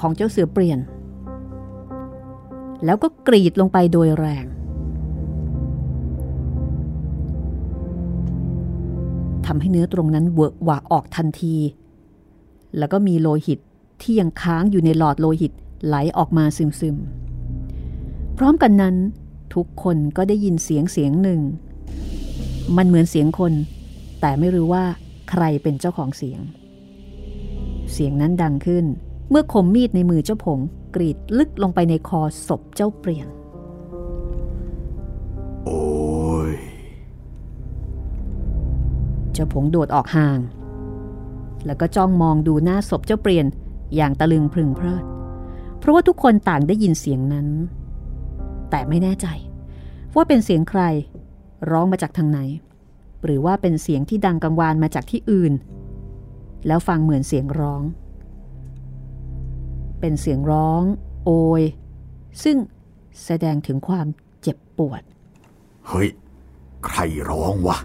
[0.01, 0.81] ของเจ้าเสือเปลี่ยน
[2.85, 4.45] แล้วก็กรีดลงไปโดยแรง
[9.47, 11.57] ทำให้เนื้อตรงนั้นเวอะหวะออกทันที
[12.79, 13.59] แล้วก็มีโลหิต
[14.03, 15.53] ที่ยังค้างอยู่ในหลอดโลหิต
[15.87, 18.97] ไหลออกมาซึมๆ พร้อมกันนั้น
[19.55, 21.41] ทุกคนก็ได้ยินเสียงเสียงหนึ่ง
[22.77, 23.53] มันเหมือนเสียงคน
[24.21, 24.85] แต่ไม่รู้ว่า
[25.31, 26.41] ใครเป็นเจ้าของเสียง
[27.93, 28.85] เสียงนั้นดังขึ้น
[29.31, 30.61] เมื่อคมมีดในมือเจ้าผง
[30.94, 33.29] กรีดลึกลงไปในคอศพเจ้าเปลี่ยน
[35.64, 35.83] โอ้
[36.51, 36.53] ย
[39.33, 40.38] เจ้าผงโดดออกห่าง
[41.66, 43.46] แล้วก็จ้องมองดูหน้าศพเจ้าเปลี่ยน
[43.96, 45.05] อย่างตะลึงพรึงเพลิด
[45.79, 47.48] เพราะว่าทุกคนต่างได้ยินเสียงนั้น
[48.70, 49.27] แต่ไม่แน่ใจ
[50.14, 50.83] ว่าเป็นเสียงใคร
[51.70, 52.40] ร้องมาจากทางไหน
[53.24, 55.53] หรือว่าเป็นเสียงที่ดังกังวานมาจากที่อื่น
[56.66, 57.83] แล้วฟังเหมือนเสียงร้อง
[60.01, 60.83] เป็นเสียงร้อง
[61.25, 61.31] โอ
[61.61, 61.63] ย
[62.43, 62.57] ซึ่ง
[63.25, 64.07] แสดงถึงความ
[64.43, 65.03] เจ็บปวด
[65.89, 66.09] เฮ้ย
[66.87, 66.99] ใคร
[67.31, 67.79] ร้องวะ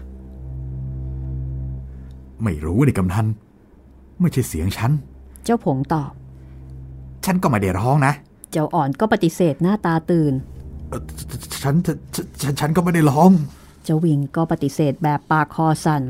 [2.42, 3.26] ไม่รู้นี่กำนัน
[4.20, 4.92] ไม่ใช่เสียงฉัน
[5.44, 6.12] เจ้าผงตอบ
[7.24, 8.12] ฉันก็ไม่ได้ร้องนะ
[8.52, 10.34] เจ้าอ่อนก็ปฏิเสธหน้าตาตื่น
[10.88, 11.00] เอ่อ
[11.62, 13.30] ฉันฉันฉันฉัน ฉันก็ไม่ได้ร้อง
[13.84, 16.02] เจ้าวิงก็ปฏิเสธแบบปากคอสัน่น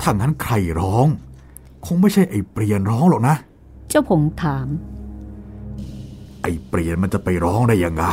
[0.00, 1.06] ถ้างั้นใครร้อง
[1.84, 3.36] คงไม่ใช่ไอ้เปลี่ยนร้องหรอกนะ
[3.88, 4.68] เจ้าผงถาม
[6.42, 8.06] ไอ้เปลี่ยนมันจะไปร้องได้ยังไง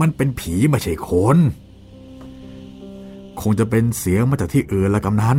[0.00, 1.38] มันเป็นผีไม่ใช่คน
[3.40, 5.38] คงจะเป็นเสียงมาจากที่อื่นละกำนัน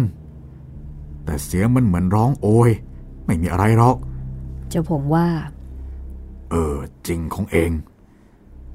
[1.26, 2.70] แต่เสียงมันเหมือนร้องโอย
[3.26, 3.98] ไม่มีอะไรหรอก
[4.70, 5.28] เจ้าผงว่า
[6.50, 6.76] เออ
[7.08, 7.72] จริงของเอง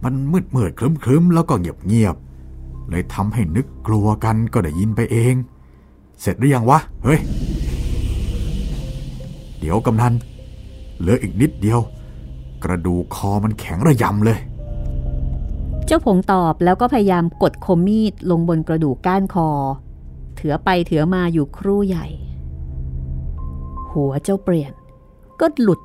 [0.05, 5.35] มันมืดมืดคลึ้มคลึ้มๆแล้วก็เงียบเงียบๆเลยทำให้นึกกลัวกันก็ได้ยินไปเอง
[6.21, 7.21] เสร็จหรือยังวะ เฮ้ย
[9.59, 10.13] เดี๋ยวกำนัน
[11.01, 11.81] เหลืออีกนิดเดียว
[12.65, 14.39] กระดูกคอมันแข็งระยำเลย
[15.87, 19.49] เจ้าผงตอบแล้วก็พยายามกดคมมีดลงบนกระดูกก้านคอ
[20.37, 22.07] เถือไปเถือมาอยู่ครู่ใหญ่
[23.91, 24.73] หัวเจ้าเปลี่ยน
[25.41, 25.81] ก็หลุด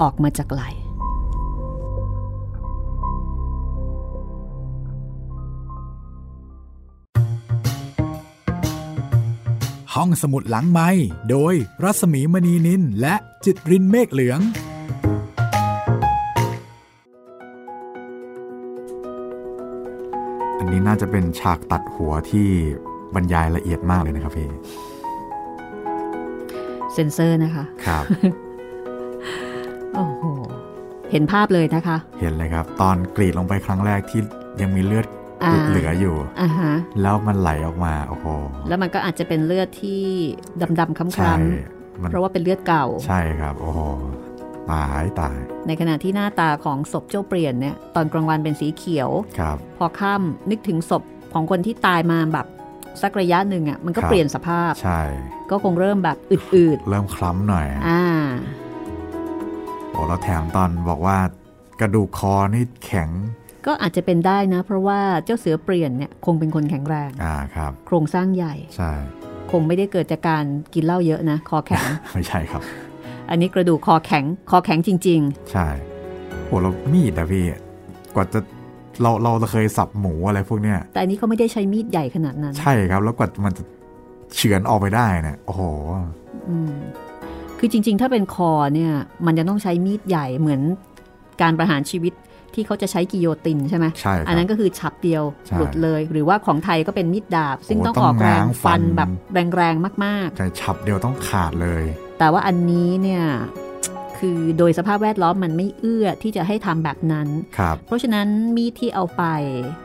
[0.00, 0.62] ออกมาจากไหล
[9.96, 10.88] ห้องสมุดหลังไม้
[11.30, 14.40] โดยรัสมีมณีนินและจิตรินเมฆเหลือง
[20.58, 22.48] อันนี้น่าจะเป็นฉากตัดหัวที่
[23.14, 24.48] บรรยายละเอียดมากเลยนะครับพี่
[26.92, 28.04] เซนเซอร์นะคะ ครับ
[29.94, 30.24] โอ้โห
[31.10, 34.20] เห็นภาพเลยนะคะ เห็นเลยครับ ตอนกรีดลงไปครั้งแรกที่
[34.60, 35.19] ยังมีเลือดอ่า
[35.70, 36.72] เหลืออยู่อ่าฮะ
[37.02, 38.26] แล้วมันไหลออกมาโอ้โห
[38.68, 40.02] แล้วมันก็อาจจะเป็นเลือดที่
[40.80, 43.80] ดำๆคล้ใช่ำมันๆเพราะว่าเป็นเลือดเก่า ใช่ครับ โอ้โห
[44.70, 52.46] ตายตาย ในขณะที่หน้าตาของศพเจ้าเปลี่ยนเนี่ยตอนกลางวันเป็นสีเขียวครับ พอค่ำนึกถึงศพของคนที่ตายมาแบบ
[53.02, 55.00] สักระยะหนึ่งอะมันก็ครับเปลี่ยนสภาพ ใช่
[55.50, 58.02] ก็คงเริ่มแบบอืดเริ่มคล้ำหน่อยๆอ่า
[59.90, 61.18] โอ้เราแถมตอนบอกว่า
[61.80, 63.08] กระดูกคอนี่แข็ง
[63.66, 68.92] ก็อาจจะเป็นได้นะ เพราะว่าเจ้าเสือเปลี่ยนเนี่ยคงเป็นคนแข็งแรงอ่าครับ โครงสร้างใหญ่ใช่
[69.52, 70.44] คงไม่ได้เกิดจากการ
[70.74, 72.62] กินเหล้าเยอะนะ คอแข็งไม่ใช่ครับ
[73.30, 75.20] อันนี้กระดูกคอแข็งคอแข็งจริง
[75.52, 75.68] ใช่
[76.46, 77.44] โอ้เรามีดอะพี่
[78.14, 78.40] กว่าจะ
[79.02, 83.62] เราเราเคยสับหมูอะไรพวกเนี้ยๆแต่อันนี้เขาไม่ได้ใช้มีดใหญ่ขนาดนั้น ใช่ครับ แล้วกว่ามันจะ
[84.34, 85.62] เฉือนออกไปได้เนี่ยโอ้โห
[86.48, 86.72] อืม
[87.58, 88.92] คือจริง ๆ ถ้าเป็นคอเนี่ย
[89.26, 90.60] มันจะต้องใช้มีดใหญ่เหมือน
[91.42, 92.12] การประหารชีวิต
[92.54, 99.08] ที่เขาจะใช้กิโยตินใช่ไหมใช่ครับอันนั้นก็คือฉับเดียวใช่หลุดเลย หรือว่าของไทยก็เป็นมีดดาบ ซึ่งโอ้ต้องต้องออกแรงง้างฟัฟันนแบบ
[99.56, 103.24] แรงๆมากแต่ฉับเดียวต้องขาดเลยๆแต่ว่าอันนี้เนี่ย
[104.18, 109.24] คือโดยสภาพแวดล้อมมันไม่เอื้อที่จะให้ทำแบบนั้นครับเพราะฉะนั้นมีดที่เอาไป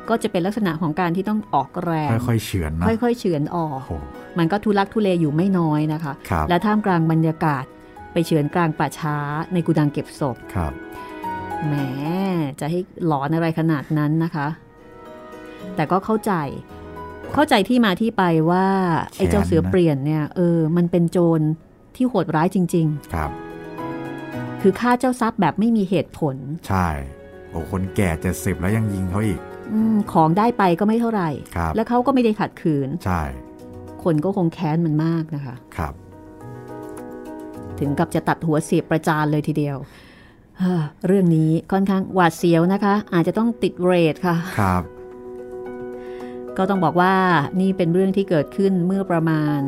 [0.09, 4.03] ก็จะเป็นลักษณะของการที่ต้องออกแรง ค่อยๆเฉือนนะค่อยๆเฉือนออกโอ้โห
[4.37, 7.65] มันก็ทุลักทุเลอยู่ไม่น้อยนะคะครับและท่ามกลางบรรยากาศ
[8.13, 9.17] ไปเฉือนกลางป่าช้า
[9.53, 10.73] ในกุดังเก็บศพครับ
[11.65, 11.73] แหม
[12.59, 14.47] จะให้หลอนอะไรขนาดนั้นนะคะ
[15.75, 16.33] แต่ก็เข้าใจ
[17.33, 18.65] เข้าใจที่มาที่ไปว่า
[19.17, 21.41] ไอ้เจ้าเสือเปลี่ยนเนี่ยเออมันเป็นโจร
[21.95, 26.35] ที่โหดร้ายจริงครับๆคือฆ่าเจ้าทรัพย์แบบไม่มีเหตุผล
[26.67, 26.87] ใช่
[27.49, 29.39] โอ้คนแก่เจ็ดสิบแล้วยังยิงเขาอีก
[29.73, 33.21] อมของได้ไปก็ไม่เท่าไหร่ครับแล้วเขาก็ไม่ได้ขัดขืน ใช่
[34.03, 35.93] คนก็คงแค้นมันมากนะคะ ครับ
[37.79, 39.77] ถึงกับจะตัดหัวเสียบประจานเลยทีเดียว
[40.59, 44.83] เฮ้อเรื่องนี้ค่อนข้างหวาดเสียวนะคะ อาจจะต้องติดเรทค่ะครับ
[46.57, 47.13] ก็ต้องบอกว่า
[47.61, 49.61] นี่เป็นเรื่องที่เกิดขึ้นเมื่อประมาณ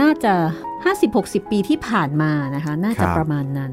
[0.00, 0.34] น่าจะ
[0.92, 3.72] 50-60 ปีที่ผ่านมานะคะ น่าจะครับประมาณนั้น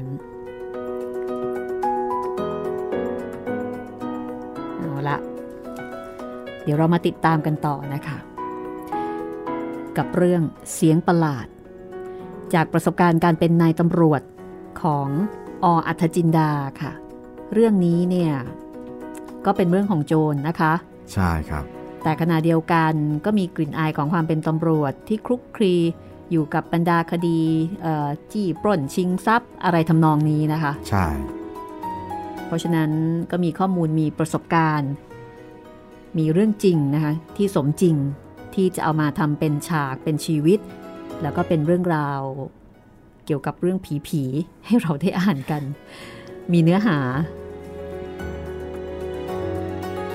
[4.78, 5.18] เอาละ
[6.62, 8.18] เดี๋ยวเรามาติดตามกันต่อนะคะ
[9.98, 11.46] กับเรื่องเสียงประหลาด
[12.54, 14.22] จากประสบการณ์การเป็นนายตำรวจ
[14.82, 15.08] ของ
[15.64, 16.92] ออัธจินดาค่ะ
[17.52, 18.32] เรื่องนี้เนี่ย
[19.46, 20.72] ก็เป็นเรื่องของโจรนะคะ
[21.12, 21.64] ใช่ครับ
[22.02, 22.92] แต่ขณะเดียวกัน
[23.24, 25.74] ก็มีกลิ่นอายของความเป็นตำรวจที่คลุกคลี
[26.30, 27.40] อยู่กับบรรดาคดี
[27.82, 31.06] เอ่อจี้ปล้นชิงทรัพย์อะไรทำนองนี้นะคะ ใช่
[32.46, 32.90] เพราะฉะนั้น
[33.30, 34.92] ก็มีข้อมูลมีประสบการณ์
[36.18, 37.96] มีเรื่องจริงนะคะที่สมจริง
[38.54, 40.58] ที่จะเอามาทำเป็นฉากเป็นชีวิต
[41.22, 42.20] แล้วก็เป็นเรื่องราว
[42.59, 45.62] เกี่ยวกับเรื่องผีๆให้เราได้อ่านกัน
[46.52, 46.98] มีเนื้อหา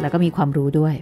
[0.01, 0.95] แล้วก็มีความรู้ด้วย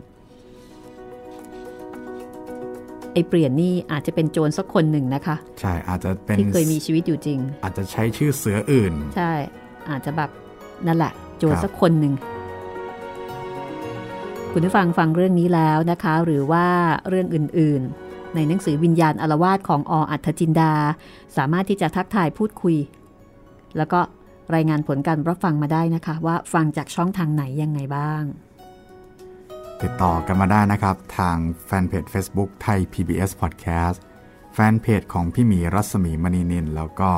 [3.13, 9.33] ไอ้เปลี่ยนนี่อาจจะเป็นโจรสักคนหนึ่งนะคะ ใช่อาจจะเป็นที่เคยมีชีวิตอยู่จริง อาจจะใช้ชื่อเสืออื่น ใช่
[9.89, 10.29] อาจจะแบบ
[10.87, 12.13] นั่นแหละ โจรครับสักคนหนึ่ง
[14.51, 16.65] คุณผู้ฟังฟังเรื่องนี้แล้วนะคะ หรือว่า
[17.09, 18.02] เรื่องอื่นๆ
[18.35, 20.73] ในหนังสือวิญญาณอารวาสของออัธจินดา
[21.37, 22.77] สามารถที่จะทักทายพูดคุย
[23.77, 23.99] แล้วก็
[24.55, 28.23] รายงานผลการรับฟังมาได้นะคะ ว่าฟังจากช่องทางไหนยังไงบ้าง
[29.81, 33.97] ติดต่อกันมาได้นะครับ ทางแฟนเพจ Facebook ไทย PBS Podcast
[34.53, 37.11] แฟนเพจของพี่หมีรัศมีมณีนินแล้วก็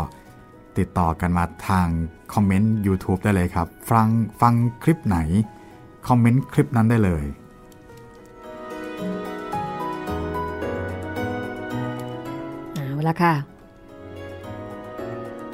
[0.78, 1.88] ติดต่อกันมาทาง
[2.34, 4.08] คอมเมนต์ YouTube ได้เลยครับ ฟัง
[4.42, 5.18] ฟังคลิปไหน
[6.08, 7.24] คอมเมนต์คลิปนั้นได้เลย
[13.08, 13.34] ละค่ะ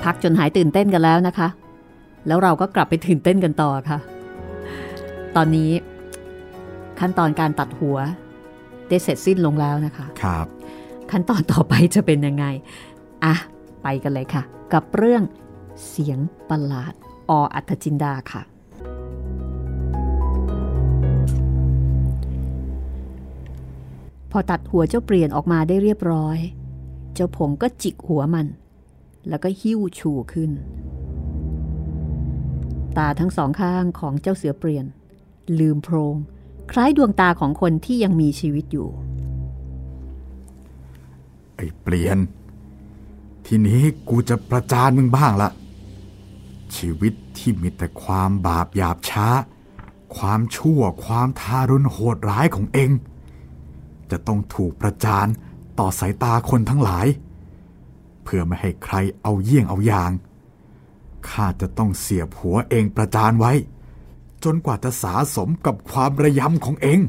[0.04, 1.48] พักจนหายตื่นเต้นกันแล้วนะคะ
[2.28, 4.00] แล้วเราก็กลับไปตื่นเต้นกันต่อค่ะ
[5.36, 5.72] ตอนนี้
[7.00, 7.98] ขั้นตอนการตัดหัว
[8.90, 10.46] ได้เสร็จสิ้นลงแล้วนะคะครับ
[11.12, 12.46] ขั้นตอนต่อไปจะเป็นยังไง
[13.24, 13.36] อะ
[13.84, 15.24] ไปกันเลยค่ะ กับเรื่อง
[15.88, 16.94] เสียงประหลาด
[17.30, 18.42] ออัธจินดาค่ะ
[24.32, 26.38] พอตัดหัวเจ้าเปลี่ยนออกมาได้เรียบร้อย
[27.13, 28.47] เจ้าผงก็จิกหัวมัน
[29.30, 30.52] แล้วก็หิ้วชูขึ้น
[32.97, 34.86] ตาทั้งสองข้างของเจ้าเสือเปลี่ยน
[35.60, 36.15] ลืมโพรง
[36.71, 38.89] คล้ายดวงตาของคนที่ยังมีชีวิตอยู่
[41.56, 42.17] ไอ้เปลี่ยน
[43.45, 45.50] ทีนี้กูจะประจานมึงบ้างละ
[46.76, 49.28] ชีวิตที่มีแต่ความบาปหยาบช้า
[50.15, 52.91] ความชั่วความทารุณโหดร้ายของเอง
[54.12, 55.28] จะต้องถูกประจาน
[55.80, 57.08] ต่อสายตาคนทั้งหลาย
[58.24, 60.12] เพื่อไม่ให้ใครเอาเยี่ยงเอาอย่าง
[61.30, 63.52] ข้าจะต้องเสียบหัวเองประจานไว้
[64.44, 67.00] จนกว่าจะสาสมกับความระยำของเอง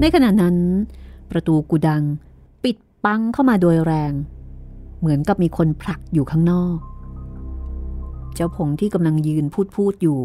[0.00, 0.56] ในขณะนั้น
[1.30, 2.02] ประตูกุดัง
[2.64, 4.12] ปิดปังเข้ามาโดยแรง
[4.98, 6.76] เหมือนกับมีคนผลักอยู่ข้างนอก
[8.34, 10.20] เจ้าผงที่กำลังยืนพูดพูดอยู่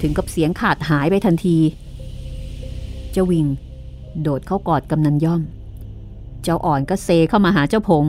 [0.00, 1.56] ถึงกับเสียงขาดหายไปทันที
[3.16, 3.48] เจ้าวิง
[4.22, 5.42] โดดเข้ากอดกำนันย่อม
[6.42, 8.06] เจ้าอ่อนก็เซเข้ามาหาเจ้าผง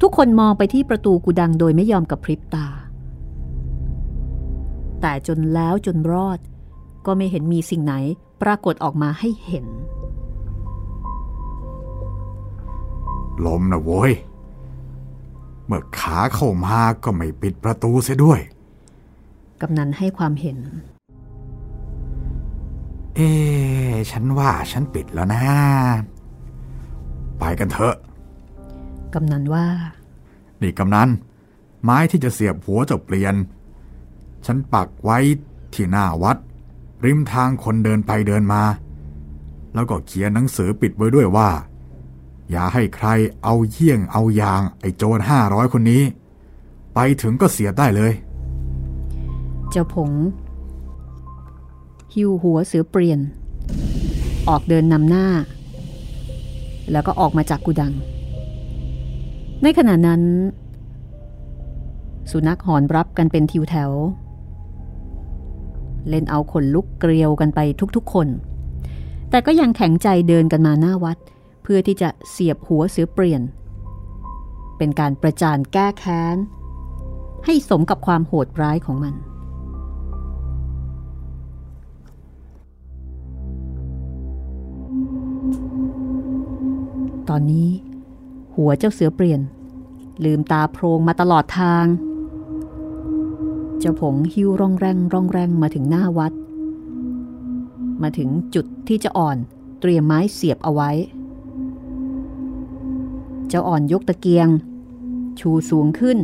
[0.00, 2.66] ทุกคนมองไปที่ประตูกุดังโดยไม่ยอมกับพริบตา
[5.00, 6.38] แต่จนแล้วจนรอด
[7.06, 7.94] ก็ไม่เห็นมีสิ่งไหน
[8.42, 9.66] ปรากฏออกมาให้เห็น
[13.46, 14.12] ลมนะโว้ย
[15.66, 18.40] เมื่อขาเข้ามาก็ไม่ปิดประตูเสียด้วย
[19.60, 20.58] กำนันให้ความเห็น
[23.16, 25.44] เอ๊ะฉันว่าฉันปิดแล้วนะ
[27.38, 27.96] ไปกันเถอะ
[29.14, 29.66] กำนันว่า
[30.62, 31.08] นี่กำนัน
[31.82, 33.34] ไม้ที่จะเสียบหัวเจะเปลี่ยน
[34.46, 35.18] ฉันปักไว้
[35.74, 36.36] ที่หน้าวัด
[37.04, 38.62] ริมทางคนเดินไปเดินมา
[39.74, 41.50] แล้วก็เขียนหนังสือปิดไว้ด้วยว่า
[42.50, 43.06] อย่าให้ใคร
[43.42, 46.02] เอาเยี่ยงเอายางไอ้โจรห้าร้อยคนนี้
[46.94, 48.12] ไปถึงก็เสียบได้เลย
[49.70, 50.10] เจ้าผง
[52.18, 53.20] หิวหัวเสือเปลี่ยน
[54.48, 55.26] ออกเดินนำหน้า
[56.92, 57.92] แล้วก็ออกมาจากกุดัง
[59.62, 60.22] ในขณะนั้น
[62.30, 63.90] สุนัขหอนรับกันเป็นทิวแถว
[66.08, 67.60] เล่นเอาขนลุกเกลียวกันไป
[67.96, 68.28] ทุกๆคน
[69.30, 71.18] แต่ก็ยังแข็งใจเดินกันมาหน้าวัด
[71.62, 73.42] เพื่อที่จะเสียบหัวเสือเปลี่ยน
[74.78, 76.36] เป็นการประจานแก้แค้น
[77.44, 79.14] ให้สมกับความโหดร้ายของมัน
[87.28, 87.68] ตอนนี้
[88.54, 89.40] หัวเจ้าเสือเปลี่ยน
[90.24, 91.86] ลืมตาโพรงมาตลอดทาง
[93.78, 96.32] เจ้าผงหิ้วร่องแรงร่องแรงมาถึงหน้าวัด
[98.02, 99.36] มาถึงจุดที่จะอ่อน
[99.80, 100.90] เตรียมไม้เสียบเอาไว้
[103.48, 104.48] เจ้าอ่อนยกตะเกียง
[105.40, 106.18] ชูสูงขึ้น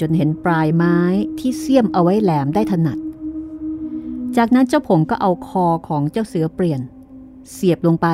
[0.00, 0.98] จนเห็นปลายไม้
[1.38, 2.98] ที่เสียมเอาไว้แหลมได้ถนัด
[4.36, 6.80] จากนั้นเจ้าผงก็เอาคอของเจ้าเสือเปลี่ยน
[7.52, 8.08] เสียบลงไป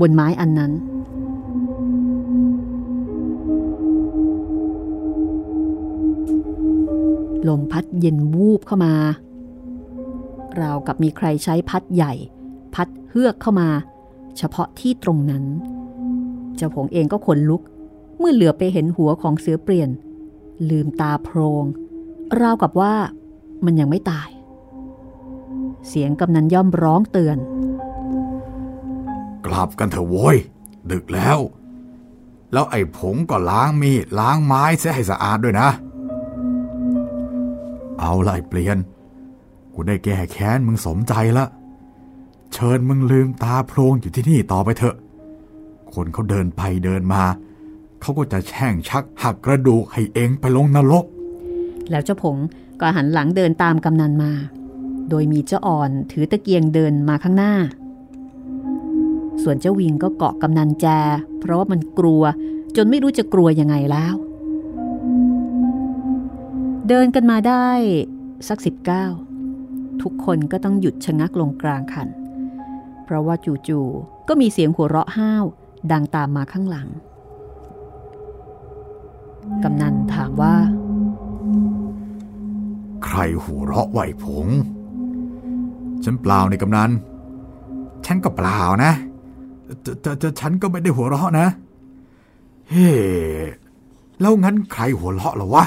[0.00, 0.72] บนไม้อันนั้น
[7.48, 8.94] ลมพัดเย็นวูบเข้ามา
[10.60, 12.14] ราวกับมีใครใช้พัดใหญ่
[12.74, 13.68] พัดเฮือกเข้ามา
[14.36, 15.44] เฉพาะที่ตรงนั้น
[16.56, 17.62] เจ้าผงเองก็ขนลุก
[18.18, 19.90] เมื่อเหลือไปเห็นหัวของเสือเปลี่ยน
[20.70, 21.64] ลืมตาโพรง
[22.40, 22.94] ราวกับว่า
[23.64, 24.28] มันยังไม่ตาย
[25.88, 27.38] เสียงกำนันย่อมร้องเตือน
[29.48, 30.36] กลับกันเถอะโว้ย
[30.90, 31.38] ดึกแล้ว
[32.52, 35.68] แล้วไอ้ผงก็ล้างมีดล้างไม้เสียให้สะอาดด้วยนะ
[37.98, 38.78] เอาละไอ้เปลี่ยน
[39.74, 41.46] กูได้แก้แค้นมึงสมใจละ
[42.52, 44.96] เชิญมึงลืมตาโพรงอยู่ที่นี่ต่อไปเถอะ
[45.94, 47.22] คนเขาเดินไปเดินมา
[48.00, 51.04] เขาก็จะแช่งชักหักกระดูกให้เองไปลงนรก
[51.90, 52.36] แล้วเจ้าผง
[52.80, 54.32] ก็หันหลังเดินตามกำนันมา
[55.10, 57.54] โดยมีเจ้าอ่อนถือตะเกียงเดินมาข้างหน้า
[59.42, 60.86] ส่วนเจ้าวิงก็เกาะกำนันแจ
[61.40, 62.22] เพราะว่ามันกลัว
[62.76, 64.14] จนไม่รู้จะกลัวยังไงแล้ว
[66.88, 67.68] เดินกันมาได้
[68.48, 69.04] สักสิบเก้า
[70.02, 72.08] ทุกคนก็ต้องหยุดชะงักลงกลางคัน
[73.04, 73.34] เพราะว่า
[73.68, 75.44] จู่ๆก็มีเสียงหัวเราะห้าว
[75.92, 76.88] ดังตามมาข้างหลัง
[79.64, 80.54] กำนันถามว่า
[83.04, 84.46] ใครหัวเราะไหวผง
[86.04, 86.90] ฉันเปล่าในกำนัน
[88.06, 88.92] ฉันก็เปล่านะ
[89.84, 91.46] จะจะจะฉันก็ไม่ได้หัวเราะนะ
[92.70, 92.88] เฮ้
[94.20, 95.64] แล้วงั้นใครหัวเราะหรอวะ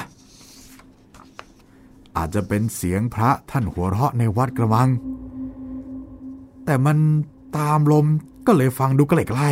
[2.16, 4.88] อาจจะเป็นเสียงพระท่านหัวเราะในวัดกระมัง
[6.64, 6.96] แต่มัน
[7.56, 8.06] ตามลม
[8.46, 9.50] ก็เลยฟังดูใกล้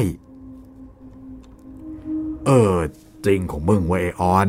[1.67, 2.75] ๆเออ
[3.27, 4.47] จริงของมึงเวยไอ้ออน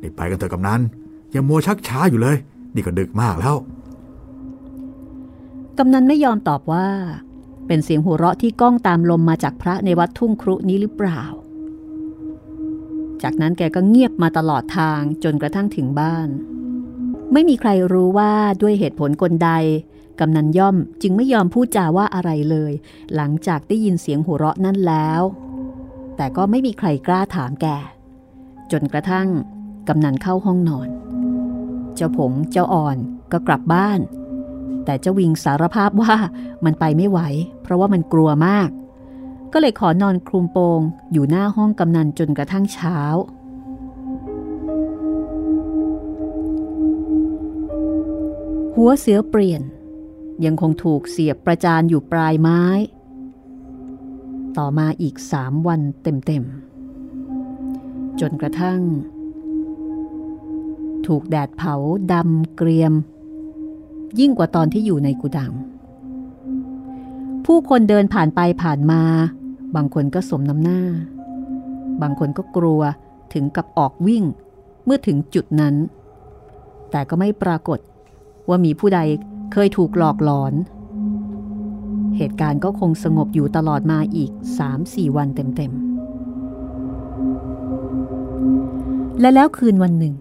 [0.00, 0.80] นี่ไปกันเถอะกำนัน
[1.30, 2.36] อย่ามัวชักช้าอยู่เลย
[2.74, 3.56] นี่ก็ดึกมากแล้ว
[5.78, 6.86] กำนันไม่ยอมตอบว่า
[7.68, 11.22] เป็นเสียงหัวเราะที่ก้องตามลมมาจากพระในวัดทุ่งครุนี้หรือเปล่า
[13.22, 16.28] จากนั้นแกก็เงียบมาตลอดทางจนกระทั่งถึงบ้าน
[17.32, 19.50] ไม่มีใครรู้ว่าด้วยเหตุผลกลใด
[20.20, 22.72] กำนันย่อมจึงไม่ยอมพูดจาว่าอะไรเลย
[23.14, 25.22] หลังจากได้ยินเสียงหัวเราะนั่นแล้ว
[26.16, 27.66] แต่ก็ไม่มีใครกล้าถามแก
[28.72, 29.28] จนกระทั่ง
[29.88, 30.88] กำนันเข้าห้องนอน
[31.96, 32.96] เจ้าผงเจ้าอ่อน
[33.32, 34.00] ก็กลับบ้าน
[34.84, 36.14] แต่เจ้าวิงสารภาพว่า
[36.64, 37.20] มันไปไม่ไหว
[37.62, 38.68] เพราะว่ามันกลัวมาก
[39.52, 40.80] ก็เลยขอนอนคลุมโปง
[41.12, 42.98] อยู่หน้าห้องกำนันจนกระทั่งเช้า
[48.74, 49.62] หัวเสือเปลี่ยน
[50.44, 52.62] ยังคงถูกเสียบประจานอยู่ปลายไม้
[54.56, 58.80] ต่อมาอีกสามวันเต็มๆ จนกระทั่ง
[61.06, 61.74] ถูกแดดเผา
[62.12, 62.92] ดำเกรียม
[64.20, 65.52] ยิ่งกว่าตอนที่อยู่ในกุดัง
[67.44, 69.02] ผู้คนเดินผ่านไปผ่านมา
[69.76, 70.80] บางคนก็สมน้ำหน้า
[72.02, 72.80] บางคนก็กลัว
[73.32, 74.24] ถึงกับออกวิ่ง
[74.84, 75.74] เมื่อถึงจุดนั้น
[76.90, 77.78] แต่ก็ไม่ปรากฏ
[78.48, 79.00] ว่ามีผู้ใด
[79.52, 80.52] เคยถูกหลอกหลอน
[82.16, 84.30] เหตุการณ์ก็คงสงบอยู่ตลอดมาอีก
[84.74, 85.80] 3-4 วันเต็มๆ
[89.20, 90.14] และแล้วคืนวันหนึ่ง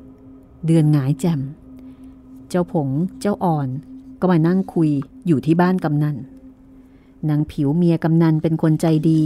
[0.65, 1.39] เดือนหงายแจ่ม
[2.49, 2.89] เจ้าผง
[3.19, 3.69] เจ้าอ่อน
[4.19, 4.89] ก็มานั่งคุย
[5.27, 6.17] อยู่ที่บ้านกำนัน
[7.29, 9.23] นางผิวเมียกำนันเป็นคนใจดี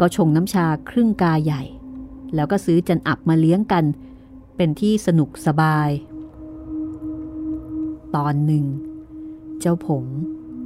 [0.00, 1.62] ก็ชงน้ำชาครึ่งกาใหญ่
[2.34, 3.84] แล้วก็ซื้อจันอับมาเลี้ยงกัน
[4.56, 5.90] เป็นที่สนุกสบาย
[8.14, 8.64] ตอนหนึ่ง
[9.60, 10.04] เจ้าผง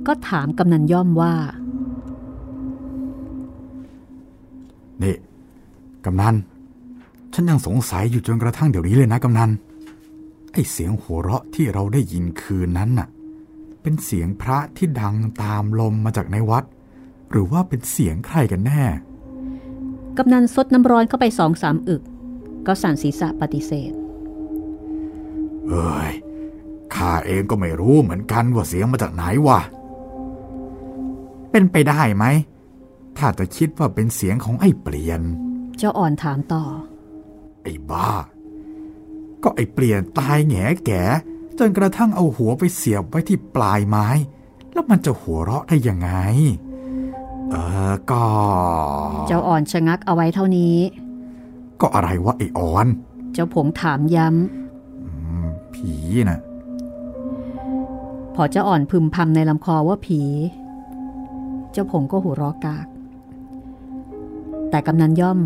[0.06, 1.34] ก็ถามกำนันย่อมว่า
[5.02, 5.16] นี่
[6.04, 6.34] กำนัน
[7.34, 9.50] ฉันยังสงสัยอยู่จนกระทั่งเดี๋ยวนี้เลยนะกำนัน
[10.52, 13.08] ไอเสียงหัวเราะที่เราได้ยินคืนนั้นน่ะ
[13.82, 16.64] เป็นเสียงพระที่ดังตามลมมาจากในวัด
[17.30, 18.84] หรือว่าเป็นเสียงใครกันแน่
[20.18, 22.02] กำนันซดน้ำร้อนเข้าไปสองสามอึก
[22.66, 23.92] ก็สั่นศีรษะปฏิเสธ
[25.68, 26.12] เอ้ย
[26.94, 29.60] ข้าเองก็ไม่รู้เหมือนกันว่าเสียงมาจากไหนวะ
[31.50, 32.24] เป็นไปได้ไหม
[33.18, 35.20] ถ้าจะคิดว่าเป็นเสียงของไอ้เปลี่ยน
[35.78, 36.64] เจ้าอ่อนถามต่อ
[37.62, 38.10] ไอ้บ้า
[39.42, 41.02] ก็ไอ้เปลี่ยนตายแง่แก่
[41.58, 44.06] จนกระทั่งเอาหัวไปเสียบไว้ที่ปลายไม้
[44.72, 46.10] แล้วมันจะหัวเราะได้ยังไง
[47.50, 47.54] เอ
[47.90, 48.24] อก็
[49.28, 50.76] เจ้าอ่อนชะงักเอาไว้เท่านี้
[51.80, 52.86] ก็อะไรวะไอ้อ่อน
[53.32, 54.26] เจ้าผงถามย้
[55.02, 55.10] อื
[55.44, 55.92] มผี
[56.30, 60.22] น่ะำพอเจ้าอ่อนพึมพำในลำคอว่าผี
[61.72, 62.86] เจ้าผงก็หัวเราะกาก
[64.70, 65.38] แต่กำนันย่อม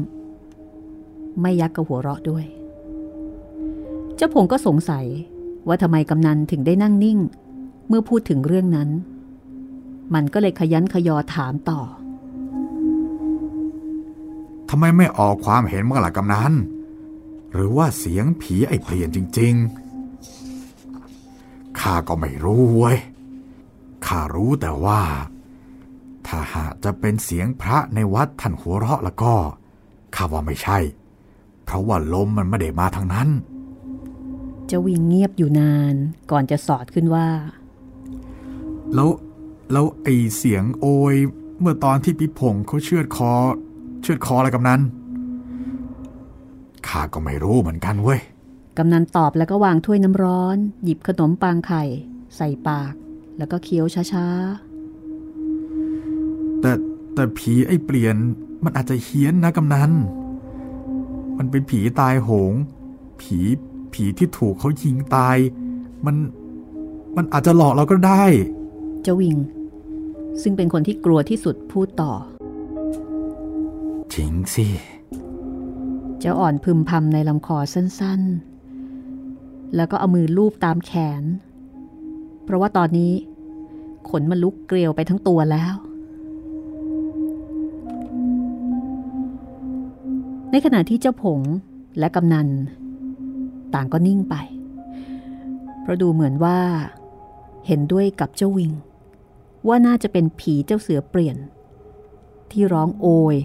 [1.41, 2.45] ไม่ยักกับหัวเราะด้วย
[4.17, 5.07] เจ้าผงก็สงสัย
[5.67, 7.19] ว่าทำไมกำนันถึงได้นั่งนิ่ง
[7.89, 8.91] เมื่อพูดถึงเรื่องนั้น
[10.15, 11.81] มันก็เลยขยันขยอถามต่อ
[14.69, 16.53] ทำไมไม่ออกความเห็นบ้างล่ะกำนัน
[17.53, 19.55] หรือว่าเสียงผีไอ้เปลี่ยนจริง
[20.83, 22.99] ๆ ข้าก็ไม่รู้เว้ย
[24.07, 25.03] ข้ารู้แต่ว่า
[26.27, 29.35] ถ้าหากจะเป็นเสียงพระในวัดท่านหัวเราะแล้วก็
[30.15, 30.79] ข้าว่าไม่ใช่
[31.65, 33.29] เพราะว่าลมมันไม่ได้มาทางนั้น
[34.73, 35.95] จ้าวิงเงียบอยู่นาน
[36.31, 37.29] ก่อนจะสอดขึ้นว่า
[38.95, 39.11] แล้ว
[39.73, 41.15] แล้วไอเสียงโอย
[41.61, 43.33] เมื่อตอนที่พี่พงษ์เขาเชือดคอ
[44.03, 44.81] เชือดคออะไรกำนัน
[46.89, 48.21] ข้าก็ไม่รู้เหมือนกันเว้ย
[48.79, 51.85] กำนันตอบแล้วก็วางถ้วยน้ำร้อน หยิบขนมปังไข่
[52.37, 52.95] ใส่ปาก
[53.39, 54.27] แล้วก็เคี้ยวช้า
[56.61, 56.73] แต่
[57.15, 58.17] แต่ผีไอ้เปลี่ยน
[58.65, 59.91] มันอาจจะเฮี้ยนนะกำนัน
[61.39, 62.53] มันเป็นผีตายโหง
[63.21, 63.39] ผี
[63.95, 65.37] ผีที่ถูกเขายิงตาย
[66.07, 66.17] มัน
[67.17, 69.37] มันอาจจะหลอกเราก็ได้ๆเจ้าวิง
[70.43, 72.13] ซึ่งเป็นคนที่กลัวที่สุดพูดต่อ
[74.15, 74.67] จริงสิ
[76.21, 81.23] เจ้าอ่อนพึมพำในลำคอสั้นๆ แล้วก็เอามือลูบตามแขน
[82.45, 83.13] เพราะว่าตอนนี้
[84.09, 85.75] ขนมันลุกเกลียวไปทั้งตัวแล้ว
[90.51, 91.41] ในขณะที่เจ้าผง
[91.99, 92.49] และกำนัน
[93.75, 94.35] ต่างก็นิ่งไป
[95.81, 96.59] เพราะดูเหมือนว่า
[97.67, 98.73] เห็นด้วยกับเจ้าวิง
[99.69, 101.37] ว่าน่าจะเป็นผีเจ้าเสือเปลี่ยน
[102.51, 103.37] ที่ร้องโอย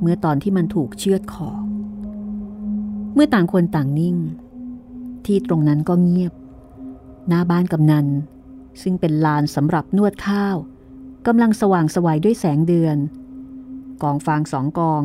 [0.00, 1.50] เมื่อตอนที่มันถูกเชือดคอ
[3.14, 4.16] เมื่อต่างคนต่างนิ่ง
[5.26, 6.32] ที่ตรงนั้นก็เงียบ
[7.28, 8.06] หน้าบ้านกำนัน
[8.82, 10.56] ซึ่งเป็นลานสำหรับนวดข้าว
[11.26, 12.96] กำลังสว่างสวัยด้วยแสงเดือน
[14.02, 15.02] กองฟางสองกอง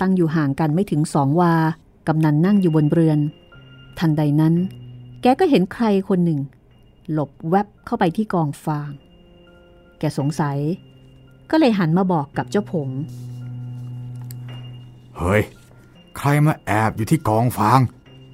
[0.00, 1.54] ตั้งอยู่ห่างกันไม่ถึงสองวา
[2.08, 3.18] กำนันนั่งอยู่บนเรือน
[3.98, 4.54] ทันใดนั้น
[5.22, 6.40] แกก็เห็นใครคนหนึ่ง
[7.12, 8.90] หลบแวบเข้าไปที่กองฟาง
[9.98, 10.58] แกสงสัย
[11.50, 12.88] ก็เลยหันมาบอกกับเจ้าผง
[15.18, 15.42] เฮ้ย
[16.16, 17.80] ใครมาแอบอยู่ที่กองฟาง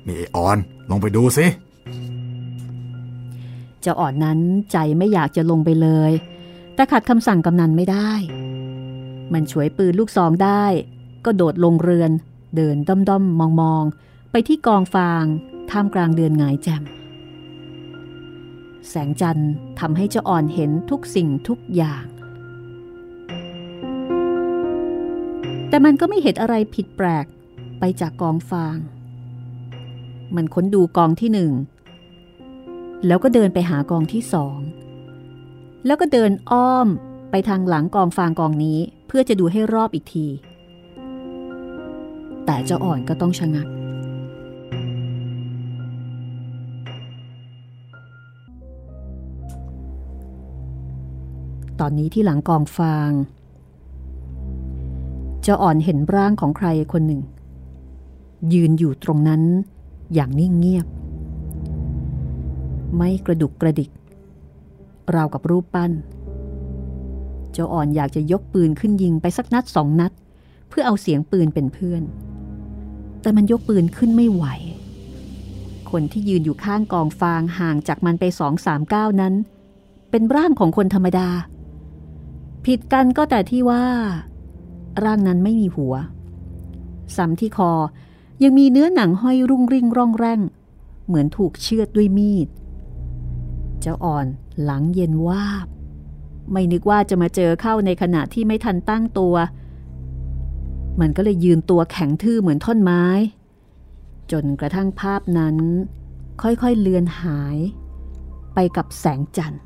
[0.07, 0.59] นี่ไอ้อ่อน
[0.91, 1.47] ลงไปดูสิ
[3.81, 4.39] เจ้าอ่อนนั้น
[4.73, 6.13] ใจไม่อยากจะลงไปเลย
[6.75, 8.11] แต่ขัดคำสั่งกำนันไม่ได้
[9.33, 10.65] มันฉวยปืนลูกซองได้
[11.25, 12.11] ก็โดดลงเรือน
[12.57, 15.25] เดินด้อมด้อมมองมองๆ ไปที่กองฟาง
[15.71, 16.83] ท่ามกลางเดือนหงายแจ่ม
[18.89, 22.05] แสงจันทร์ทำให้เจ้าอ่อนเห็นทุกสิ่งทุกอย่าง
[25.69, 27.27] แต่มันก็ไม่เห็นอะไรผิดแปลก
[27.79, 28.77] ไปจากกองฟาง
[30.37, 31.53] มันค้นดูกองที่หนึ่ง
[33.07, 34.59] แล้วก็เดินไปหากองที่สอง
[35.87, 36.89] แล้วก็เดินอ้อม
[37.31, 40.27] ไปทางหลังกองฟางกองนี้เพื่อจะดูให้รอบอีกที
[42.47, 43.78] แต่เจ้าอ่อนก็ต้องชะงัก
[51.81, 53.11] ตอนนี้ที่หลังกองฟาง
[55.43, 57.23] เจ้าอ่อนเห็นร่างของใครคนหนึ่ง
[58.53, 59.43] ยืนอยู่ตรงนั้น
[60.15, 60.87] อย่างนิ่งเงียบ
[62.97, 63.91] ไม่กระดุกกระดิก
[65.15, 65.93] ราวกับรูปปั้น
[67.53, 70.13] เจ้าอ่อนอยากจะยกปืนขึ้นยิงไปสักนัดสองนัด
[70.69, 72.03] เพื่อเอาเสียงปืนเป็นเพื่อน
[73.21, 74.45] แต่มันยกปืนขึ้นไม่ไหว
[75.91, 79.35] คนที่ยืนอยู่ข้างกองฟางห่างจากมันไปสองสามก้าวนั้น
[80.11, 81.29] เป็นร่างของคนธรรมดา
[82.73, 83.85] ผิดกันก็แต่ที่ว่า
[85.05, 85.95] ร่างนั้นไม่มีหัว
[87.17, 87.73] ซ้ำที่คอ
[88.43, 90.41] ยังมีเนื้อหนังห้อยรุ่งริ่งร่องแร่ง
[91.07, 92.49] เหมือนถูกเชือดด้วยมีด
[93.81, 94.27] เจ้าอ่อน
[94.63, 95.67] หลังเย็นวาบ
[96.53, 99.35] ไม่นึกว่าจะมาเจอเข้าในขณะที่ไม่ทันตั้งตัว
[101.01, 103.05] มันก็เลยยืนตัวแข็งทื่อเหมือนท่อนไม้
[104.33, 105.57] จนกระทั่งภาพนั้น
[106.43, 107.59] ค่อยๆเลือนหาย
[108.55, 109.63] ไปกับแสงจันทร์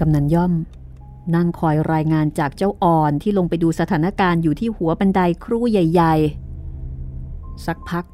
[0.00, 0.52] กำนันย่อม
[1.34, 6.14] นั่งคอยรายงานจากเจ้าอ่อนที่ลงไปดูสถานการณ์อยู่ที่หัวบันไดครู่ใหญ่
[6.94, 8.04] ๆ สักพัก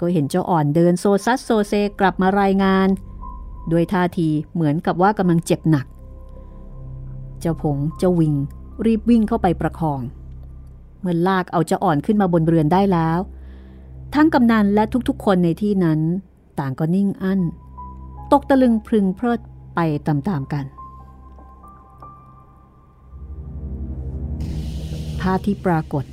[0.00, 2.88] ก็เห็นเจ้าอ่อนเดินโซซัสโซเซกลับมารายงาน
[3.72, 5.86] ด้วยท่าทีเหมือนกับว่ากำลังเจ็บหนัก
[7.40, 8.34] เจ้าผงเจ้าวิง
[8.84, 10.00] รีบวิ่งเข้าไปประคอง
[11.00, 13.18] เมื่อลากเอาเจ้าอ่อนขึ้นมาบนเรือนได้แล้ว
[14.14, 16.00] ทั้งกำนันและทุกๆ คนในที่นั้น
[16.58, 17.40] ต่างก็นิ่งอั้น
[18.32, 19.40] ตกตะลึงพึงเพลิด
[19.74, 20.64] ไปตามๆกัน
[25.22, 26.04] ภาพที่ปรากฏ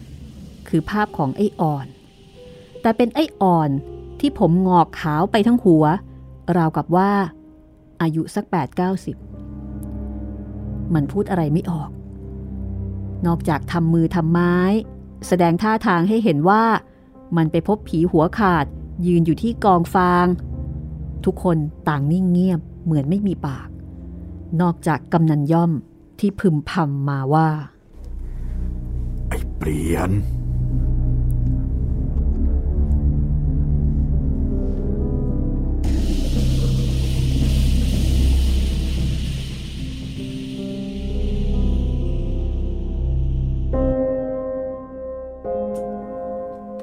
[0.68, 1.86] คือภาพของไอ้อ่อน
[2.82, 3.70] แต่เป็นไอ้อ่อน
[4.20, 5.86] ที่ผมงอกขาวไปทั้งหัว
[6.58, 7.12] ราวกับว่า
[8.02, 8.80] อายุสัก 8
[10.06, 11.90] 90 มันพูดอะไรไม่ออก
[13.28, 14.56] นอกจากทำมือทำไม้
[15.28, 16.64] แสดงท่าทางให้เห็นว่า
[17.38, 18.66] มันไปพบผีหัวขาด
[19.08, 20.26] ยืนอยู่ที่กองฟาง
[21.26, 21.58] ทุกคน
[21.88, 23.68] ต่างนิ่งเงียบเหมือนไม่มีปาก
[24.62, 25.72] นอกจากกำนันย่อม
[26.20, 27.50] ที่พึมพำมาว่า
[29.60, 30.12] เปลี่ยน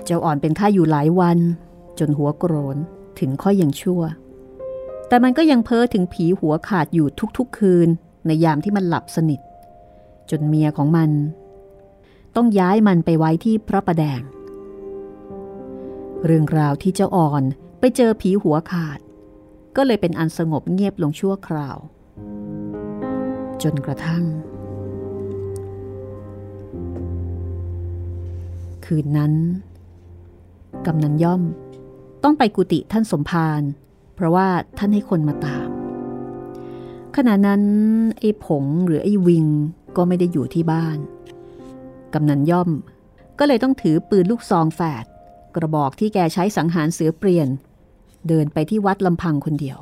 [0.07, 1.39] เจ้าอ่อนเป็นข้าอยู่หลายวัน
[1.99, 2.77] จนหัวโกรน
[3.19, 4.03] ถึงค่อยยังชั่ว
[5.09, 7.07] แต่มันก็ยังเพ้อถึงผีหัวขาดอยู่
[7.39, 7.89] ทุกๆคืน
[8.27, 9.41] ในยามที่มันหลับสนิท
[10.31, 11.11] จนเมียของมัน
[12.37, 14.21] ต้องย้ายมันไปไว้ที่พระประแดง
[16.25, 17.43] เรื่องราวที่เจ้าอ่อน
[17.81, 18.99] ไปเจอผีหัวขาด
[19.77, 21.77] ก็เลยเป็นอันสงบเงียบลงชั่วคราว
[23.63, 24.25] จนกระทั่ง
[28.85, 29.33] คืนนั้น
[30.87, 31.43] กำนันย่อม
[32.25, 33.63] ต้องไปกุฏิท่านสมภาร
[34.15, 35.69] เพราะว่าท่านให้คนมาตาม
[37.17, 37.63] ขณะนั้น
[38.19, 39.47] ไอ้ผงหรือไอ้วิง
[39.97, 40.99] ก็ไม่ได้อยู่ที่บ้าน
[42.17, 42.71] กำนันย่อม
[43.39, 45.05] ก็เลยต้องถือปืนลูกซองแฝด
[45.55, 47.49] กระบอกที่แกใช้สังหารเสือเปลี่ยน
[48.29, 49.79] เดินไปที่วัดลำพังคนเดียว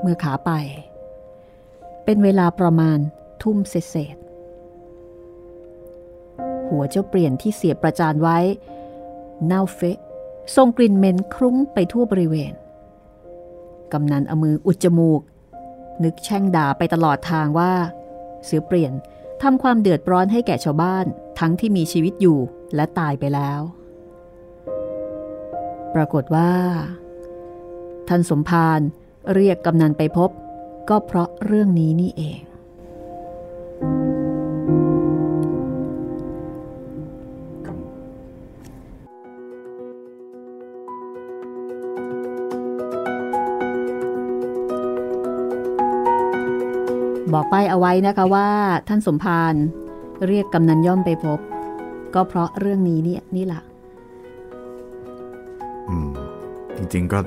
[0.00, 0.50] เมื่อขาไป
[2.04, 2.98] เป็นเวลาประมาณ
[3.42, 4.16] ทุ่มเศษ
[6.68, 8.38] หัวเจ้าเปลี่ยนที่เสียประจานไว้
[9.46, 9.98] เน่าเฟะ
[10.56, 12.52] ส่งกลิ่นเหม็นคลุ้งไปทั่วบริเวณ
[13.92, 15.20] กำนันเอามืออุดจมูก
[16.04, 17.72] นึกแช่งด่าไปตลอดทางว่า
[18.44, 18.92] เสือเปลี่ยน
[19.42, 21.06] ทำความเดือดร้อนให้แก่ชาวบ้าน
[21.38, 22.38] ทั้งที่มีชีวิตอยู่
[22.74, 23.60] และตายไปแล้ว
[25.94, 26.52] ปรากฏว่า
[28.08, 28.80] ท่านสมภาร
[29.34, 30.30] เรียกกำนันไปพบ
[30.88, 32.40] ก็เพราะเรื่องนี้นี่เอง
[47.34, 48.48] บอกป้ายเอาไว้นะคะว่า
[48.88, 49.54] ท่านสมภาร
[50.26, 51.38] เรียกกำนันย่อมไปพบ
[52.14, 53.62] ก็เพราะเรื่องนี้เนี่ยนี่แหละ
[55.88, 56.10] อืม
[56.76, 57.18] จริง ๆ ก็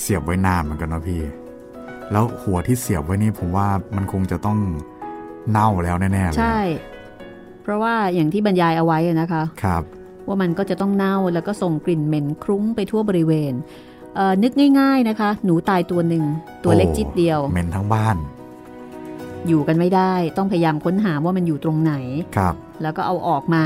[0.00, 1.20] เสียบไว้นานเหมือนกันเนาะพี่
[2.12, 4.58] แล้วหัวที่เสียบไว้นี่ผมว่ามันคงจะต้อง
[5.50, 6.60] เน่าแล้วแน่ๆเลยใช่
[7.62, 9.82] เพราะว่าอย่างที่บรรยายเอาไว้อะนะคะ ครับ
[10.26, 13.52] ว่ามันก็จะต้องเน่าแล้วก็ส่งกลิ่นเหม็นคลุ้งไปทั่วบริเวณ
[14.14, 16.24] เอ่อนึกง่าย ๆนะคะ หนูตายตัวหนึ่ง
[16.64, 18.16] ตัวเล็กโอ้จิตเดียวเหม็นทั้งบ้าน
[19.48, 21.94] อยู่กันไม่ได้ ต้องพยายามค้นหาว่ามันอยู่ตรงไหน
[22.36, 23.64] ครับ แล้วก็เอาออกมา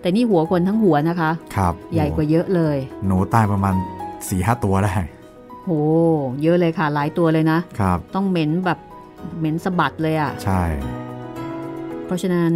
[0.00, 3.74] แต่นี่หัวคนทั้งหัวนะคะ ครับ ใหญ่กว่าเยอะเลย หนูตายประมาณ
[4.28, 4.94] สี่ห้าตัวได้
[5.64, 5.70] โห
[6.42, 8.78] เยอะเลยค่ะหลายตัวเลยนะครับ ต้องเหม็นแบบ
[9.38, 10.62] เหม็นสะบัดเลยอะ่ะ ใช่
[12.04, 12.52] เพราะฉะนั้น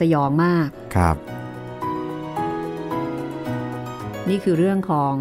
[0.00, 1.16] สยองมากครับ
[4.28, 5.14] นี่คือเรื่องของ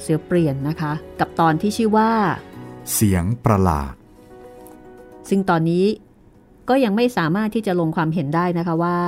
[0.00, 2.10] เสือเปลี่ยนนะคะ กับตอนที่ชื่อว่า
[2.94, 3.92] เสียงประหลาด
[5.28, 5.84] ซึ่งตอนนี้
[6.68, 8.98] ก็ยังไม่สามารถที่จะลงความเห็นได้นะคะว่า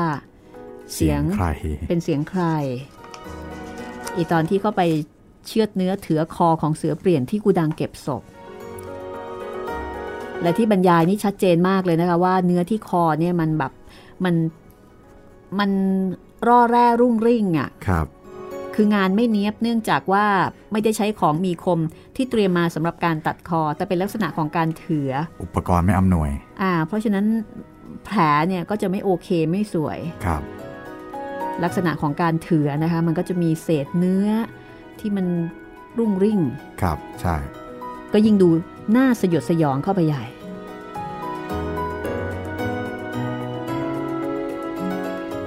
[0.94, 1.48] เสียงใคร
[1.88, 2.42] เป็นเสียงใคร
[4.16, 4.82] อีตอนที่เข้าไป
[5.46, 8.22] เชือดเนื้อเถือคอของเสือเปลี่ยนที่กูดังเก็บศพ
[10.42, 13.72] และที่บรรยายนี่ชัดเจนมากเลยนะคะว่าเนื้อที่คอเนี่ยมันแบบ
[14.24, 14.34] มัน
[15.58, 15.70] มัน
[16.48, 18.06] ร่อแร่รุ่งริ่งอะ่ะครับ
[18.74, 20.24] คืองานไม่เนี้ยบเนื่องจากว่า
[20.72, 21.80] ไม่ได้ใช้ของมีคม
[22.16, 25.10] ที่เตรียมมาสำหรับการตัดคอ แต่เป็นลักษณะของการเถือ
[25.42, 26.30] อุปกรณ์ไม่อำนวย
[26.62, 27.24] อ่า เพราะฉะนั้น
[28.04, 28.18] แผล
[28.48, 30.42] เนี่ยก็จะไม่โอเคไม่สวยครับ
[31.64, 34.28] ลักษณะของการเถือนะคะ มันก็จะมีเศษเนื้อ
[35.00, 35.26] ที่มัน
[35.98, 36.40] รุ่งริ่ง
[36.82, 37.36] ครับใช่
[38.12, 38.48] ก็ยิ่งดู
[38.96, 40.24] น่าสยดสยองเข้าไปใหญ่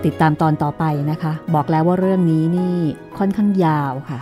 [0.06, 2.76] ติดตามตอนต่อไปนะคะ บอกแล้วว่าเรื่องนี้นี่
[3.18, 4.20] ค่อนข้างยาวค่ะ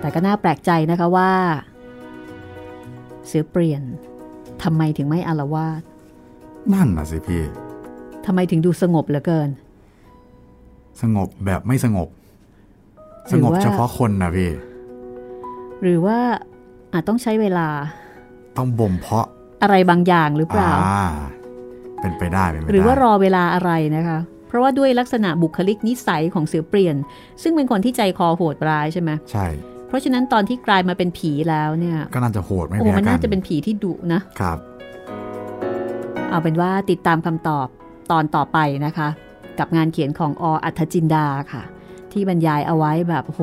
[0.00, 1.30] แต่ก็น่าแปลกใจนะคะว่า
[3.26, 3.82] เสือเปลี่ยน
[4.62, 5.82] ทำไมถึงไม่อารวาส
[6.72, 7.42] นั่นน่ะสิพี่
[8.26, 9.48] ทำไมถึงดูสงบเหลือเกิน
[11.02, 12.08] สงบแบบไม่สงบ
[13.26, 14.50] หรืสองบว่าเฉพาะคนนะพี่
[15.82, 16.18] หรือว่า
[16.92, 17.68] อาจต้องใช้เวลา
[18.56, 19.26] ต้องบ่มเพาะ
[19.62, 21.04] อะไรบางอย่างหรือเปล่าอ่า
[22.00, 26.96] เป็นไปได้เป็นไปได้หรือว่ารอเวลาอะไรนะคะ เพราะว่าด้วยลักษณะบุคลิกนิสัยของเสือเปลี่ยน
[27.42, 29.46] ซึ่งเป็นคนที่ใจคอโหดร้ายใช่ไหมใช่
[29.88, 34.58] เพราะฉะนั้นตอนที่กลายมาเป็นผีแล้วเนี่ย ก็น่าจะโหดไม่โอ้แพ้มันกัน่านจะเป็นผีที่ดุนะครับ
[36.30, 37.66] เอาเป็นว่าติดตามคำตอบ
[38.10, 39.08] ตอนต่อไปนะคะ
[39.58, 41.62] กับงานเขียนของออัธจินดาค่ะ
[42.12, 43.40] ที่บรรยายเอาไว้แบบโห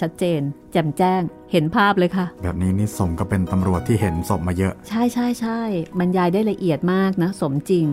[0.00, 0.40] ชัดเจน
[0.72, 1.20] แจ่มแจ้ง
[1.52, 5.60] เห็นภาพเลยค่ะ แบบนี้นี่สมก็เป็นตำรวจที่เห็นศพมาเยอะ ใช่ใช่ใช่
[5.98, 7.86] บรรยายได้ละเอียดมากนะ สมจริง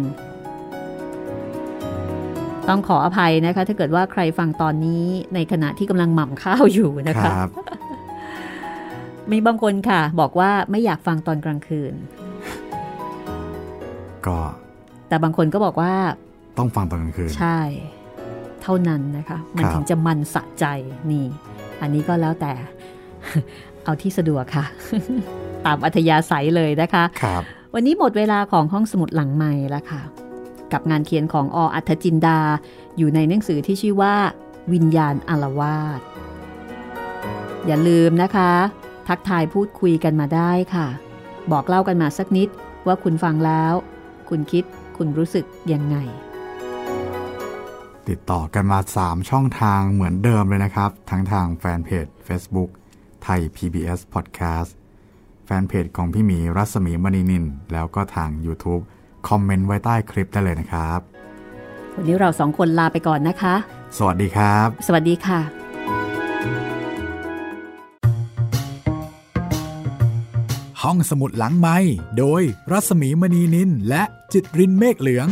[2.70, 7.50] ต้องขออภัยนะคะ ถ้าเกิดว่าใครฟังตอนนี้ในขณะที่กำลังหม่ำข้าวอยู่นะคคะรับ
[9.32, 11.94] มีบางคนค่ะ บอกว่าไม่อยากฟังตอนกลางคืน
[14.28, 14.40] ก็
[15.08, 15.94] แต่บางคนก็บอกว่า
[16.58, 17.60] ต้องฟังตอนกลางคืน ใช่
[18.62, 20.66] เท่านั้นนะคะ มันครับถึงจะมันสะใจ
[21.12, 21.26] นี่
[21.82, 22.54] อันนี้ก็แล้วแต่
[23.84, 24.66] เอาที่สะดวกค่ะ
[25.66, 27.42] ตามอัธยาศัยเลยนะคะครับ
[27.74, 30.02] วันนี้หมดเวลาของห้องสมุดหลังใหม่แล้วค่ะ
[30.74, 32.40] กับงานเขียนของออัธจินดา
[32.98, 34.16] อยู่ในหนังสือที่ชื่อว่า
[34.74, 36.00] วิญญาณอารวาส
[37.68, 38.52] อย่าลืมนะคะ
[39.08, 40.88] ทักทายพูดคุยกันมาได้ค่ะ
[41.52, 42.50] บอกเล่ากันมาสักนิด
[42.88, 43.74] ว่าคุณฟังแล้ว
[44.30, 44.64] คุณคิด
[44.98, 45.98] คุณรู้สึกยังไง
[48.10, 52.70] ติดต่อกันมา 3 ช่องทางเหมือนเดิมเลยนะครับ ทั้งทางแฟนเพจ Facebook
[53.24, 54.72] ไทย PBS Podcast
[55.46, 58.84] แฟนเพจของพี่หมีรัศมีมณีนิน แล้วก็ทาง YouTube
[59.28, 61.00] คอมเมนต์ไว้ใต้คลิปได้เลยนะครับ
[61.96, 63.56] วันนี้เราสองคนลาไปก่อนนะคะ
[63.98, 65.40] สวัสดีครับ สวัสดีค่ะ
[70.84, 71.78] ห้องสมุดหลังไม้
[72.18, 72.42] โดย
[72.72, 74.04] รัสมีมณีนินและ
[74.34, 75.30] จิตรินเมฆเหลือง